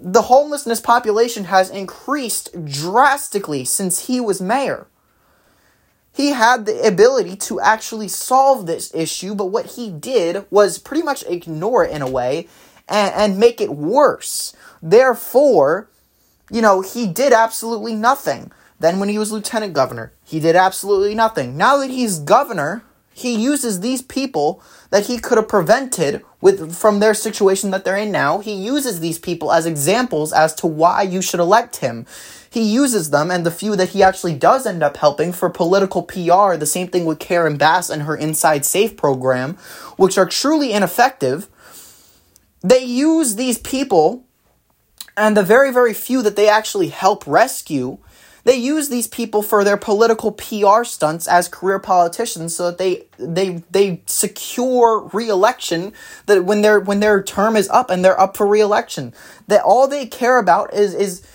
the 0.01 0.23
homelessness 0.23 0.81
population 0.81 1.45
has 1.45 1.71
increased 1.71 2.51
drastically 2.65 3.65
since 3.65 4.09
he 4.09 4.21
was 4.21 4.43
mayor. 4.43 4.89
He 6.15 6.31
had 6.31 6.65
the 6.65 6.87
ability 6.87 7.35
to 7.37 7.59
actually 7.59 8.07
solve 8.07 8.67
this 8.67 8.95
issue, 8.95 9.35
but 9.35 9.47
what 9.47 9.67
he 9.67 9.91
did 9.91 10.47
was 10.49 10.79
pretty 10.79 11.03
much 11.03 11.25
ignore 11.25 11.85
it 11.85 11.91
in 11.91 12.03
a 12.03 12.09
way 12.09 12.47
and, 12.89 13.13
and 13.15 13.39
make 13.39 13.61
it 13.61 13.75
worse. 13.75 14.55
Therefore, 14.81 15.91
you 16.53 16.63
know, 16.63 16.83
he 16.83 17.09
did 17.09 17.33
absolutely 17.33 17.97
nothing. 17.97 18.53
Then, 18.79 19.01
when 19.01 19.09
he 19.09 19.19
was 19.19 19.33
lieutenant 19.33 19.73
governor, 19.73 20.13
he 20.23 20.39
did 20.39 20.55
absolutely 20.55 21.17
nothing. 21.17 21.57
Now 21.57 21.79
that 21.79 21.91
he's 21.91 22.21
governor, 22.21 22.85
he 23.13 23.35
uses 23.35 23.81
these 23.81 24.03
people 24.03 24.63
that 24.91 25.07
he 25.07 25.19
could 25.19 25.39
have 25.39 25.49
prevented 25.49 26.23
with 26.41 26.77
from 26.77 27.01
their 27.01 27.15
situation 27.15 27.71
that 27.71 27.85
they're 27.85 27.97
in 27.97 28.13
now. 28.13 28.39
He 28.39 28.55
uses 28.55 29.01
these 29.01 29.19
people 29.19 29.51
as 29.51 29.67
examples 29.67 30.33
as 30.33 30.55
to 30.57 30.67
why 30.67 31.03
you 31.03 31.23
should 31.23 31.41
elect 31.41 31.77
him 31.77 32.07
he 32.55 32.63
uses 32.63 33.11
them 33.11 33.31
and 33.31 33.45
the 33.45 33.51
few 33.51 33.77
that 33.77 33.91
he 33.91 34.03
actually 34.03 34.35
does 34.35 34.65
end 34.65 34.83
up 34.83 34.97
helping 34.97 35.33
for 35.33 35.51
political 35.51 36.03
PR. 36.03 36.57
The 36.57 36.67
same 36.67 36.89
thing 36.89 37.05
with 37.05 37.19
Karen 37.19 37.57
Bass 37.57 37.91
and 37.91 38.03
her 38.03 38.17
Inside 38.17 38.65
Safe 38.65 38.97
program, 38.97 39.55
which 39.97 40.17
are 40.17 40.27
truly 40.27 40.73
ineffective. 40.73 41.49
They 42.63 42.83
use 42.83 43.35
these 43.35 43.59
people 43.59 44.25
and 45.17 45.37
the 45.37 45.43
very, 45.43 45.73
very 45.73 45.93
few 45.93 46.23
that 46.23 46.37
they 46.37 46.49
actually 46.49 46.89
help 46.89 47.27
rescue. 47.27 47.99
They 48.45 48.57
use 48.57 48.89
these 48.89 49.09
people 49.09 49.43
for 49.43 49.65
their 49.65 49.77
political 49.77 50.31
PR 50.31 50.85
stunts 50.85 51.27
as 51.27 51.49
career 51.49 51.79
politicians 51.79 52.55
so 52.55 52.71
that 52.71 52.79
they 52.79 53.05
they 53.19 53.65
they 53.71 54.03
secure 54.07 55.09
re-election 55.13 55.93
that 56.27 56.45
when 56.45 56.63
their 56.63 56.79
when 56.79 57.01
their 57.01 57.23
term 57.23 57.57
is 57.57 57.69
up 57.71 57.91
and 57.91 58.05
they're 58.05 58.21
up 58.21 58.37
for 58.37 58.47
re-election. 58.47 59.15
That 59.49 59.63
all 59.63 59.89
they 59.89 60.07
care 60.07 60.39
about 60.39 60.75
is 60.75 60.95
is 60.95 61.27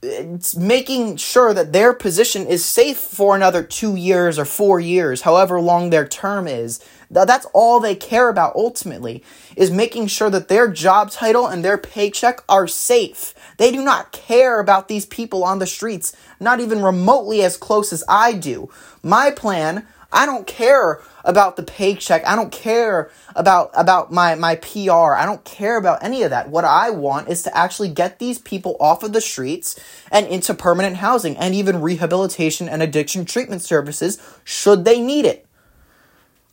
it's 0.00 0.54
making 0.54 1.16
sure 1.16 1.52
that 1.52 1.72
their 1.72 1.92
position 1.92 2.46
is 2.46 2.64
safe 2.64 2.98
for 2.98 3.34
another 3.34 3.62
two 3.62 3.96
years 3.96 4.38
or 4.38 4.44
four 4.44 4.78
years, 4.78 5.22
however 5.22 5.60
long 5.60 5.90
their 5.90 6.06
term 6.06 6.46
is. 6.46 6.80
That's 7.10 7.46
all 7.52 7.80
they 7.80 7.94
care 7.94 8.28
about 8.28 8.54
ultimately, 8.54 9.24
is 9.56 9.70
making 9.70 10.08
sure 10.08 10.30
that 10.30 10.48
their 10.48 10.68
job 10.68 11.10
title 11.10 11.46
and 11.46 11.64
their 11.64 11.78
paycheck 11.78 12.44
are 12.48 12.68
safe. 12.68 13.34
They 13.56 13.72
do 13.72 13.82
not 13.82 14.12
care 14.12 14.60
about 14.60 14.88
these 14.88 15.06
people 15.06 15.42
on 15.42 15.58
the 15.58 15.66
streets, 15.66 16.14
not 16.38 16.60
even 16.60 16.82
remotely 16.82 17.42
as 17.42 17.56
close 17.56 17.92
as 17.92 18.04
I 18.08 18.34
do. 18.34 18.70
My 19.02 19.30
plan, 19.30 19.86
I 20.12 20.26
don't 20.26 20.46
care 20.46 21.00
about 21.28 21.56
the 21.56 21.62
paycheck. 21.62 22.26
I 22.26 22.34
don't 22.34 22.50
care 22.50 23.10
about 23.36 23.70
about 23.74 24.10
my 24.10 24.34
my 24.34 24.56
PR. 24.56 25.14
I 25.14 25.26
don't 25.26 25.44
care 25.44 25.76
about 25.76 26.02
any 26.02 26.22
of 26.22 26.30
that. 26.30 26.48
What 26.48 26.64
I 26.64 26.90
want 26.90 27.28
is 27.28 27.42
to 27.42 27.56
actually 27.56 27.90
get 27.90 28.18
these 28.18 28.38
people 28.38 28.76
off 28.80 29.02
of 29.02 29.12
the 29.12 29.20
streets 29.20 29.78
and 30.10 30.26
into 30.26 30.54
permanent 30.54 30.96
housing 30.96 31.36
and 31.36 31.54
even 31.54 31.82
rehabilitation 31.82 32.68
and 32.68 32.82
addiction 32.82 33.26
treatment 33.26 33.60
services 33.60 34.18
should 34.42 34.86
they 34.86 35.00
need 35.00 35.26
it. 35.26 35.44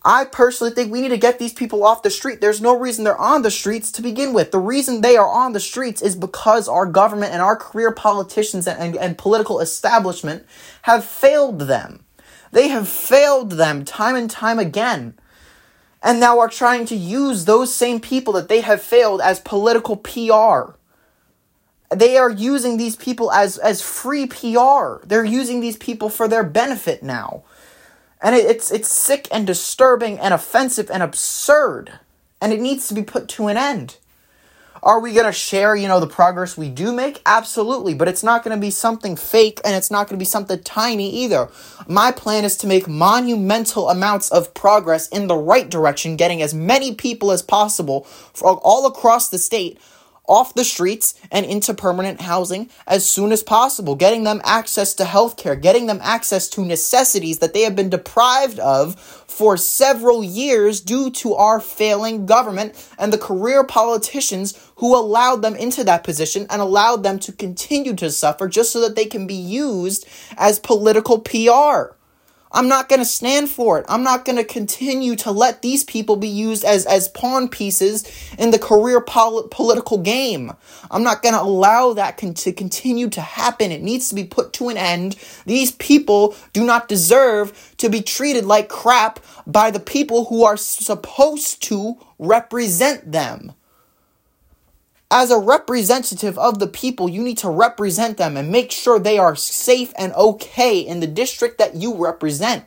I 0.07 0.25
personally 0.25 0.71
think 0.71 0.91
we 0.91 1.01
need 1.01 1.09
to 1.09 1.17
get 1.17 1.39
these 1.39 1.53
people 1.53 1.83
off 1.83 2.03
the 2.03 2.11
street. 2.11 2.39
There's 2.39 2.61
no 2.61 2.77
reason 2.77 3.03
they're 3.03 3.17
on 3.17 3.41
the 3.41 3.49
streets 3.49 3.91
to 3.93 4.03
begin 4.03 4.33
with. 4.33 4.51
The 4.51 4.59
reason 4.59 5.01
they 5.01 5.17
are 5.17 5.27
on 5.27 5.53
the 5.53 5.59
streets 5.59 6.03
is 6.03 6.15
because 6.15 6.67
our 6.67 6.85
government 6.85 7.33
and 7.33 7.41
our 7.41 7.55
career 7.55 7.91
politicians 7.91 8.67
and, 8.67 8.79
and, 8.79 8.95
and 8.97 9.17
political 9.17 9.59
establishment 9.59 10.45
have 10.83 11.03
failed 11.03 11.61
them. 11.61 12.04
They 12.55 12.69
have 12.69 12.87
failed 12.87 13.51
them 13.51 13.83
time 13.83 14.15
and 14.15 14.31
time 14.31 14.59
again. 14.59 15.15
And 16.01 16.21
now 16.21 16.39
are 16.39 16.47
trying 16.47 16.85
to 16.85 16.95
use 16.95 17.43
those 17.43 17.75
same 17.75 17.99
people 17.99 18.31
that 18.31 18.47
they 18.47 18.61
have 18.61 18.81
failed 18.81 19.19
as 19.19 19.41
political 19.41 19.97
PR. 19.97 20.77
They 21.93 22.15
are 22.15 22.29
using 22.29 22.77
these 22.77 22.95
people 22.95 23.29
as, 23.33 23.57
as 23.57 23.81
free 23.81 24.25
PR. 24.25 25.05
They're 25.05 25.25
using 25.25 25.59
these 25.59 25.75
people 25.75 26.07
for 26.07 26.29
their 26.29 26.45
benefit 26.45 27.03
now. 27.03 27.43
And 28.21 28.33
it, 28.33 28.45
it's, 28.45 28.71
it's 28.71 28.87
sick 28.87 29.27
and 29.33 29.45
disturbing 29.45 30.17
and 30.17 30.33
offensive 30.33 30.89
and 30.89 31.03
absurd. 31.03 31.99
And 32.41 32.53
it 32.53 32.61
needs 32.61 32.87
to 32.87 32.93
be 32.93 33.03
put 33.03 33.27
to 33.35 33.47
an 33.47 33.57
end. 33.57 33.97
Are 34.86 35.00
we 35.00 35.13
going 35.13 35.26
to 35.26 35.32
share, 35.32 35.76
you 35.76 35.88
know, 35.88 36.00
the 36.00 36.06
progress 36.06 36.56
we 36.56 36.69
do 36.69 36.93
make? 36.93 37.19
Absolutely, 37.26 37.95
but 37.95 38.08
it's 38.08 38.21
not 38.21 38.43
going 38.43 38.56
to 38.56 38.62
be 38.62 38.69
something 38.69 39.15
fake 39.15 39.60
and 39.65 39.76
it's 39.76 39.89
not 39.89 40.08
going 40.08 40.15
to 40.15 40.21
be 40.21 40.26
something 40.26 40.62
tiny 40.62 41.10
either. 41.24 41.50
My 41.88 42.12
plan 42.12 42.45
is 42.45 42.56
to 42.58 42.67
make 42.67 42.88
monumental 42.88 43.89
amounts 43.89 44.30
of 44.32 44.54
progress 44.54 45.08
in 45.08 45.26
the 45.26 45.38
right 45.38 45.67
direction, 45.67 46.17
getting 46.17 46.43
as 46.43 46.54
many 46.54 46.93
people 46.93 47.32
as 47.32 47.41
possible 47.41 48.04
from 48.04 48.60
all 48.62 48.86
across 48.86 49.30
the 49.30 49.39
state 49.39 49.80
off 50.27 50.53
the 50.53 50.63
streets 50.63 51.13
and 51.31 51.45
into 51.45 51.73
permanent 51.73 52.21
housing 52.21 52.69
as 52.88 53.07
soon 53.07 53.31
as 53.31 53.43
possible, 53.43 53.95
getting 53.95 54.23
them 54.23 54.41
access 54.43 54.93
to 54.95 55.03
healthcare, 55.03 55.59
getting 55.59 55.85
them 55.88 55.99
access 56.01 56.47
to 56.49 56.65
necessities 56.65 57.39
that 57.39 57.53
they 57.53 57.61
have 57.61 57.75
been 57.75 57.89
deprived 57.89 58.59
of 58.59 58.99
for 58.99 59.57
several 59.57 60.23
years 60.23 60.79
due 60.79 61.09
to 61.11 61.33
our 61.33 61.59
failing 61.59 62.25
government 62.25 62.89
and 62.97 63.11
the 63.11 63.17
career 63.17 63.63
politicians 63.63 64.57
who 64.77 64.95
allowed 64.95 65.41
them 65.41 65.55
into 65.55 65.83
that 65.83 66.03
position 66.03 66.45
and 66.49 66.61
allowed 66.61 67.03
them 67.03 67.19
to 67.19 67.31
continue 67.31 67.93
to 67.93 68.11
suffer 68.11 68.47
just 68.47 68.71
so 68.71 68.79
that 68.81 68.95
they 68.95 69.05
can 69.05 69.27
be 69.27 69.33
used 69.33 70.07
as 70.38 70.59
political 70.59 71.19
PR. 71.19 71.94
I'm 72.55 72.69
not 72.69 72.87
going 72.87 72.99
to 72.99 73.05
stand 73.05 73.49
for 73.49 73.77
it. 73.79 73.85
I'm 73.89 74.01
not 74.01 74.23
going 74.23 74.37
to 74.37 74.45
continue 74.45 75.17
to 75.17 75.31
let 75.31 75.61
these 75.61 75.83
people 75.83 76.15
be 76.15 76.29
used 76.29 76.63
as, 76.63 76.85
as 76.85 77.09
pawn 77.09 77.49
pieces 77.49 78.09
in 78.39 78.51
the 78.51 78.57
career 78.57 79.01
pol- 79.01 79.49
political 79.49 79.97
game. 79.97 80.53
I'm 80.89 81.03
not 81.03 81.21
going 81.21 81.35
to 81.35 81.41
allow 81.41 81.91
that 81.93 82.15
con- 82.15 82.33
to 82.35 82.53
continue 82.53 83.09
to 83.09 83.19
happen. 83.19 83.73
It 83.73 83.83
needs 83.83 84.07
to 84.07 84.15
be 84.15 84.23
put 84.23 84.53
to 84.53 84.69
an 84.69 84.77
end. 84.77 85.17
These 85.45 85.71
people 85.73 86.33
do 86.53 86.65
not 86.65 86.87
deserve 86.87 87.73
to 87.77 87.89
be 87.89 88.01
treated 88.01 88.45
like 88.45 88.69
crap 88.69 89.19
by 89.45 89.69
the 89.69 89.81
people 89.81 90.25
who 90.25 90.45
are 90.45 90.55
supposed 90.55 91.61
to 91.63 91.97
represent 92.17 93.11
them. 93.11 93.51
As 95.17 95.32
a 95.32 95.39
representative 95.39 96.38
of 96.38 96.60
the 96.60 96.67
people, 96.67 97.08
you 97.08 97.23
need 97.23 97.38
to 97.38 97.49
represent 97.49 98.17
them 98.17 98.36
and 98.36 98.51
make 98.51 98.69
sure 98.69 98.99
they 98.99 99.17
are 99.17 99.34
safe 99.34 99.93
and 99.97 100.12
okay 100.12 100.80
in 100.80 100.99
the 100.99 101.08
district 101.08 101.58
that 101.58 101.73
you 101.73 101.95
represent. 101.95 102.65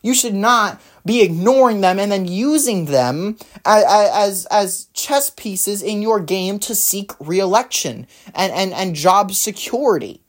You 0.00 0.14
should 0.14 0.32
not 0.32 0.80
be 1.04 1.22
ignoring 1.22 1.80
them 1.80 1.98
and 1.98 2.12
then 2.12 2.24
using 2.24 2.84
them 2.84 3.36
as, 3.64 3.84
as, 3.84 4.46
as 4.46 4.86
chess 4.94 5.30
pieces 5.30 5.82
in 5.82 6.02
your 6.02 6.20
game 6.20 6.60
to 6.60 6.74
seek 6.76 7.10
reelection 7.18 8.06
and, 8.32 8.52
and, 8.52 8.72
and 8.72 8.94
job 8.94 9.32
security. 9.32 10.20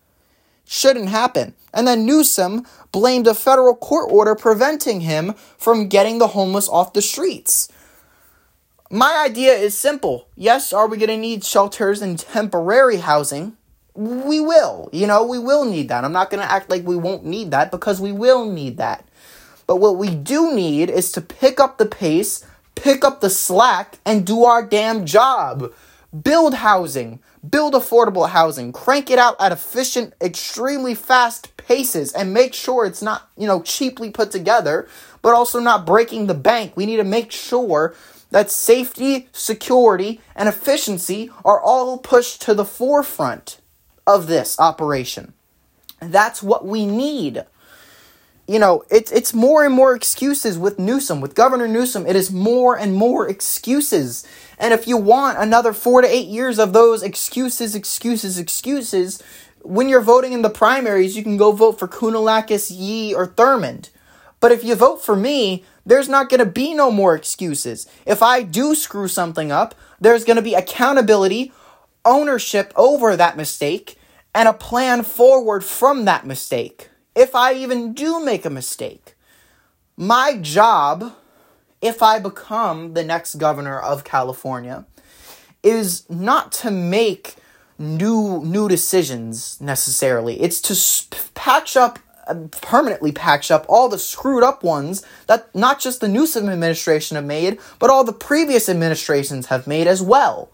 Shouldn't 0.66 1.10
happen. 1.10 1.54
And 1.72 1.88
then 1.88 2.04
Newsom 2.04 2.66
blamed 2.92 3.28
a 3.28 3.36
federal 3.36 3.76
court 3.76 4.12
order 4.12 4.34
preventing 4.34 5.02
him 5.02 5.34
from 5.60 5.88
getting 5.88 6.18
the 6.18 6.30
homeless 6.30 6.68
off 6.68 6.94
the 6.94 7.02
streets. 7.04 7.70
My 8.94 9.26
idea 9.26 9.54
is 9.54 9.76
simple. 9.76 10.28
Yes, 10.36 10.72
are 10.72 10.88
we 10.88 10.98
going 10.98 11.10
to 11.10 11.18
need 11.18 11.44
shelters 11.44 12.00
and 12.00 12.20
temporary 12.20 12.98
housing? 12.98 13.58
We 13.96 14.40
will. 14.40 14.88
You 14.94 15.08
know, 15.08 15.26
we 15.26 15.40
will 15.40 15.66
need 15.66 15.90
that. 15.90 16.06
I'm 16.06 16.12
not 16.12 16.30
going 16.30 16.44
to 16.46 16.52
act 16.52 16.70
like 16.70 16.86
we 16.86 16.96
won't 16.96 17.26
need 17.26 17.50
that 17.50 17.72
because 17.72 18.00
we 18.00 18.12
will 18.12 18.46
need 18.46 18.78
that. 18.78 19.04
But 19.66 19.78
what 19.78 19.98
we 19.98 20.14
do 20.14 20.54
need 20.54 20.92
is 20.92 21.12
to 21.14 21.22
pick 21.22 21.60
up 21.60 21.80
the 21.80 21.88
pace, 21.88 22.46
pick 22.76 23.04
up 23.04 23.20
the 23.20 23.32
slack, 23.32 23.98
and 24.06 24.28
do 24.28 24.44
our 24.44 24.64
damn 24.64 25.08
job. 25.08 25.74
Build 26.22 26.54
housing, 26.54 27.20
build 27.50 27.74
affordable 27.74 28.30
housing, 28.30 28.72
crank 28.72 29.10
it 29.10 29.18
out 29.18 29.36
at 29.40 29.52
efficient, 29.52 30.14
extremely 30.22 30.94
fast 30.94 31.58
paces, 31.58 32.14
and 32.14 32.32
make 32.32 32.54
sure 32.54 32.86
it's 32.86 33.02
not, 33.02 33.28
you 33.40 33.48
know, 33.48 33.64
cheaply 33.64 34.12
put 34.12 34.30
together, 34.30 34.88
but 35.24 35.34
also 35.34 35.60
not 35.60 35.88
breaking 35.88 36.28
the 36.28 36.36
bank. 36.36 36.78
We 36.78 36.86
need 36.86 36.98
to 36.98 37.04
make 37.04 37.32
sure 37.32 37.96
that 38.34 38.50
safety, 38.50 39.30
security, 39.32 40.20
and 40.36 40.50
efficiency 40.50 41.30
are 41.46 41.62
all 41.62 42.00
pushed 42.00 42.42
to 42.42 42.56
the 42.56 42.66
forefront 42.66 43.60
of 44.08 44.26
this 44.26 44.60
operation. 44.60 45.34
That's 46.02 46.42
what 46.42 46.66
we 46.66 46.88
need. 46.88 47.46
You 48.48 48.58
know, 48.58 48.84
it's 48.90 49.12
it's 49.12 49.36
more 49.36 49.64
and 49.64 49.74
more 49.74 49.96
excuses 49.96 50.58
with 50.58 50.80
Newsom, 50.80 51.22
with 51.22 51.36
Governor 51.36 51.68
Newsom. 51.68 52.08
It 52.08 52.16
is 52.16 52.32
more 52.32 52.76
and 52.76 52.96
more 52.96 53.30
excuses. 53.30 54.28
And 54.58 54.74
if 54.74 54.88
you 54.88 54.98
want 54.98 55.38
another 55.38 55.72
four 55.72 56.02
to 56.02 56.08
eight 56.08 56.28
years 56.28 56.58
of 56.58 56.74
those 56.74 57.04
excuses, 57.04 57.76
excuses, 57.76 58.40
excuses, 58.40 59.22
when 59.62 59.88
you're 59.88 60.02
voting 60.02 60.34
in 60.34 60.42
the 60.42 60.50
primaries, 60.50 61.16
you 61.16 61.22
can 61.22 61.38
go 61.38 61.52
vote 61.52 61.78
for 61.78 61.88
Kounalakis, 61.88 62.72
Yee, 62.76 63.14
or 63.14 63.28
Thurmond. 63.28 63.90
But 64.44 64.52
if 64.52 64.62
you 64.62 64.76
vote 64.76 65.02
for 65.02 65.16
me, 65.16 65.64
there's 65.86 66.10
not 66.10 66.28
going 66.28 66.42
to 66.42 66.46
be 66.46 66.74
no 66.74 66.92
more 66.92 67.16
excuses. 67.16 67.88
If 68.06 68.22
I 68.22 68.44
do 68.44 68.76
screw 68.76 69.08
something 69.08 69.54
up, 69.54 69.74
there's 70.02 70.26
going 70.26 70.36
to 70.36 70.42
be 70.42 70.54
accountability, 70.54 71.54
ownership 72.04 72.74
over 72.76 73.16
that 73.16 73.38
mistake, 73.38 73.98
and 74.36 74.50
a 74.50 74.54
plan 74.54 75.04
forward 75.04 75.64
from 75.64 76.04
that 76.04 76.26
mistake. 76.26 76.90
If 77.16 77.36
I 77.36 77.54
even 77.54 77.94
do 77.94 78.20
make 78.20 78.44
a 78.44 78.50
mistake, 78.50 79.16
my 79.96 80.36
job, 80.36 81.14
if 81.82 82.04
I 82.04 82.20
become 82.20 82.96
the 82.96 83.04
next 83.06 83.36
governor 83.36 83.80
of 83.80 84.04
California, 84.04 84.86
is 85.64 86.04
not 86.10 86.52
to 86.64 86.70
make 86.70 87.38
new 87.80 88.44
new 88.44 88.68
decisions 88.68 89.62
necessarily. 89.62 90.42
It's 90.42 90.60
to 90.64 91.24
patch 91.34 91.78
up 91.78 91.98
Uh, 92.26 92.48
permanently 92.62 93.12
patch 93.12 93.52
up 93.52 93.66
all 93.68 93.90
the 93.90 94.00
screwed 94.00 94.44
up 94.44 94.64
ones 94.64 95.04
that 95.28 95.54
not 95.54 95.82
just 95.82 96.00
the 96.00 96.08
Newsom 96.08 96.48
administration 96.48 97.16
have 97.16 97.26
made, 97.26 97.60
but 97.80 97.90
all 97.90 98.06
the 98.06 98.14
previous 98.14 98.70
administrations 98.70 99.48
have 99.48 99.68
made 99.68 99.88
as 99.88 100.02
well. 100.02 100.50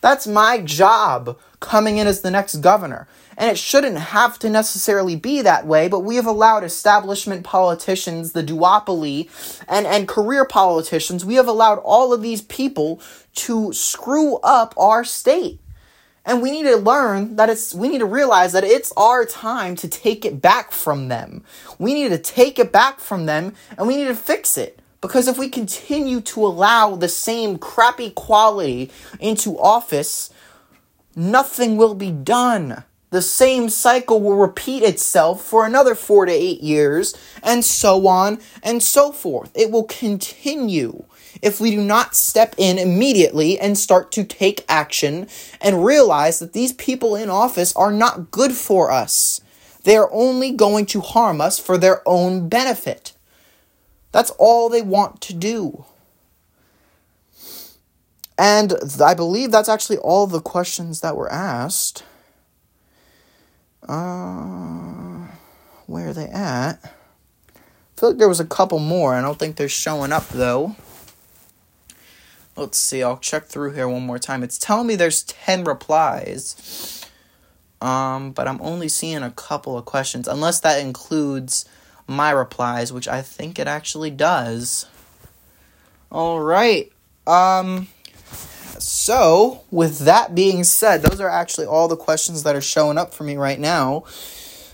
That's 0.00 0.26
my 0.26 0.60
job 0.60 1.38
coming 1.60 1.98
in 1.98 2.06
as 2.06 2.20
the 2.20 2.30
next 2.30 2.56
governor. 2.56 3.08
And 3.36 3.50
it 3.50 3.58
shouldn't 3.58 3.98
have 3.98 4.38
to 4.40 4.50
necessarily 4.50 5.14
be 5.14 5.42
that 5.42 5.66
way, 5.66 5.88
but 5.88 6.00
we 6.00 6.16
have 6.16 6.26
allowed 6.26 6.64
establishment 6.64 7.44
politicians, 7.44 8.32
the 8.32 8.42
duopoly, 8.42 9.28
and, 9.68 9.86
and 9.86 10.08
career 10.08 10.44
politicians, 10.44 11.24
we 11.24 11.34
have 11.34 11.48
allowed 11.48 11.78
all 11.78 12.12
of 12.12 12.22
these 12.22 12.42
people 12.42 13.00
to 13.34 13.72
screw 13.72 14.36
up 14.38 14.74
our 14.78 15.04
state. 15.04 15.60
And 16.26 16.42
we 16.42 16.50
need 16.50 16.64
to 16.64 16.76
learn 16.76 17.36
that 17.36 17.48
it's, 17.48 17.72
we 17.72 17.88
need 17.88 18.00
to 18.00 18.04
realize 18.04 18.52
that 18.52 18.64
it's 18.64 18.92
our 18.96 19.24
time 19.24 19.76
to 19.76 19.88
take 19.88 20.24
it 20.24 20.42
back 20.42 20.72
from 20.72 21.06
them. 21.06 21.44
We 21.78 21.94
need 21.94 22.08
to 22.08 22.18
take 22.18 22.58
it 22.58 22.72
back 22.72 22.98
from 22.98 23.26
them 23.26 23.54
and 23.78 23.86
we 23.86 23.96
need 23.96 24.08
to 24.08 24.16
fix 24.16 24.58
it. 24.58 24.80
Because 25.00 25.28
if 25.28 25.38
we 25.38 25.48
continue 25.48 26.20
to 26.22 26.44
allow 26.44 26.96
the 26.96 27.08
same 27.08 27.58
crappy 27.58 28.10
quality 28.10 28.90
into 29.20 29.56
office, 29.56 30.30
nothing 31.14 31.76
will 31.76 31.94
be 31.94 32.10
done. 32.10 32.82
The 33.10 33.22
same 33.22 33.68
cycle 33.68 34.20
will 34.20 34.34
repeat 34.34 34.82
itself 34.82 35.42
for 35.42 35.64
another 35.64 35.94
four 35.94 36.26
to 36.26 36.32
eight 36.32 36.60
years, 36.60 37.14
and 37.40 37.64
so 37.64 38.08
on 38.08 38.40
and 38.64 38.82
so 38.82 39.12
forth. 39.12 39.52
It 39.54 39.70
will 39.70 39.84
continue 39.84 41.04
if 41.42 41.60
we 41.60 41.70
do 41.70 41.82
not 41.82 42.16
step 42.16 42.54
in 42.58 42.78
immediately 42.78 43.58
and 43.58 43.76
start 43.76 44.12
to 44.12 44.24
take 44.24 44.64
action 44.68 45.28
and 45.60 45.84
realize 45.84 46.38
that 46.38 46.52
these 46.52 46.72
people 46.72 47.14
in 47.14 47.30
office 47.30 47.74
are 47.76 47.92
not 47.92 48.30
good 48.30 48.52
for 48.52 48.90
us. 48.90 49.40
They 49.84 49.96
are 49.96 50.10
only 50.12 50.50
going 50.52 50.86
to 50.86 51.00
harm 51.00 51.40
us 51.40 51.58
for 51.58 51.78
their 51.78 52.02
own 52.08 52.48
benefit. 52.48 53.12
That's 54.12 54.30
all 54.38 54.68
they 54.68 54.82
want 54.82 55.20
to 55.22 55.34
do. 55.34 55.84
And 58.38 58.74
I 59.02 59.14
believe 59.14 59.50
that's 59.50 59.68
actually 59.68 59.98
all 59.98 60.26
the 60.26 60.40
questions 60.40 61.00
that 61.00 61.16
were 61.16 61.32
asked. 61.32 62.04
Uh, 63.88 65.26
where 65.86 66.08
are 66.08 66.12
they 66.12 66.26
at? 66.26 66.80
I 66.84 68.00
feel 68.00 68.10
like 68.10 68.18
there 68.18 68.28
was 68.28 68.40
a 68.40 68.44
couple 68.44 68.78
more. 68.78 69.14
I 69.14 69.22
don't 69.22 69.38
think 69.38 69.56
they're 69.56 69.68
showing 69.68 70.12
up 70.12 70.28
though. 70.28 70.76
Let's 72.56 72.78
see, 72.78 73.02
I'll 73.02 73.18
check 73.18 73.46
through 73.46 73.72
here 73.72 73.86
one 73.86 74.06
more 74.06 74.18
time. 74.18 74.42
It's 74.42 74.56
telling 74.56 74.86
me 74.86 74.96
there's 74.96 75.24
10 75.24 75.64
replies. 75.64 77.04
Um, 77.82 78.32
but 78.32 78.48
I'm 78.48 78.60
only 78.62 78.88
seeing 78.88 79.22
a 79.22 79.30
couple 79.30 79.76
of 79.76 79.84
questions, 79.84 80.26
unless 80.26 80.60
that 80.60 80.80
includes 80.80 81.66
my 82.06 82.30
replies, 82.30 82.92
which 82.92 83.08
I 83.08 83.20
think 83.20 83.58
it 83.58 83.66
actually 83.66 84.10
does. 84.10 84.86
All 86.10 86.40
right. 86.40 86.90
Um, 87.26 87.88
so, 88.78 89.64
with 89.70 90.00
that 90.00 90.34
being 90.34 90.64
said, 90.64 91.02
those 91.02 91.20
are 91.20 91.28
actually 91.28 91.66
all 91.66 91.88
the 91.88 91.96
questions 91.96 92.42
that 92.44 92.56
are 92.56 92.60
showing 92.62 92.96
up 92.96 93.12
for 93.12 93.24
me 93.24 93.36
right 93.36 93.60
now. 93.60 94.04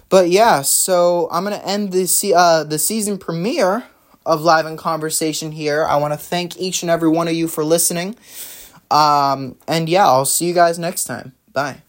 But 0.09 0.29
yeah, 0.29 0.63
so 0.63 1.29
I'm 1.33 1.43
gonna 1.43 1.57
end 1.65 1.93
the 1.93 2.35
uh, 2.37 2.65
the 2.65 2.79
season 2.79 3.17
premiere 3.19 3.85
of 4.25 4.43
Live 4.43 4.67
in 4.67 4.77
Conversation 4.77 5.53
here. 5.53 5.85
I 5.85 5.97
want 5.97 6.13
to 6.13 6.19
thank 6.19 6.59
each 6.59 6.83
and 6.83 6.91
every 6.91 7.09
one 7.09 7.29
of 7.29 7.35
you 7.35 7.49
for 7.49 7.65
listening. 7.65 8.17
Um, 8.91 9.57
and 9.67 9.89
yeah, 9.89 10.07
I'll 10.07 10.25
see 10.25 10.47
you 10.47 10.55
guys 10.55 10.79
next 10.79 11.05
time. 11.05 11.33
Bye. 11.53 11.83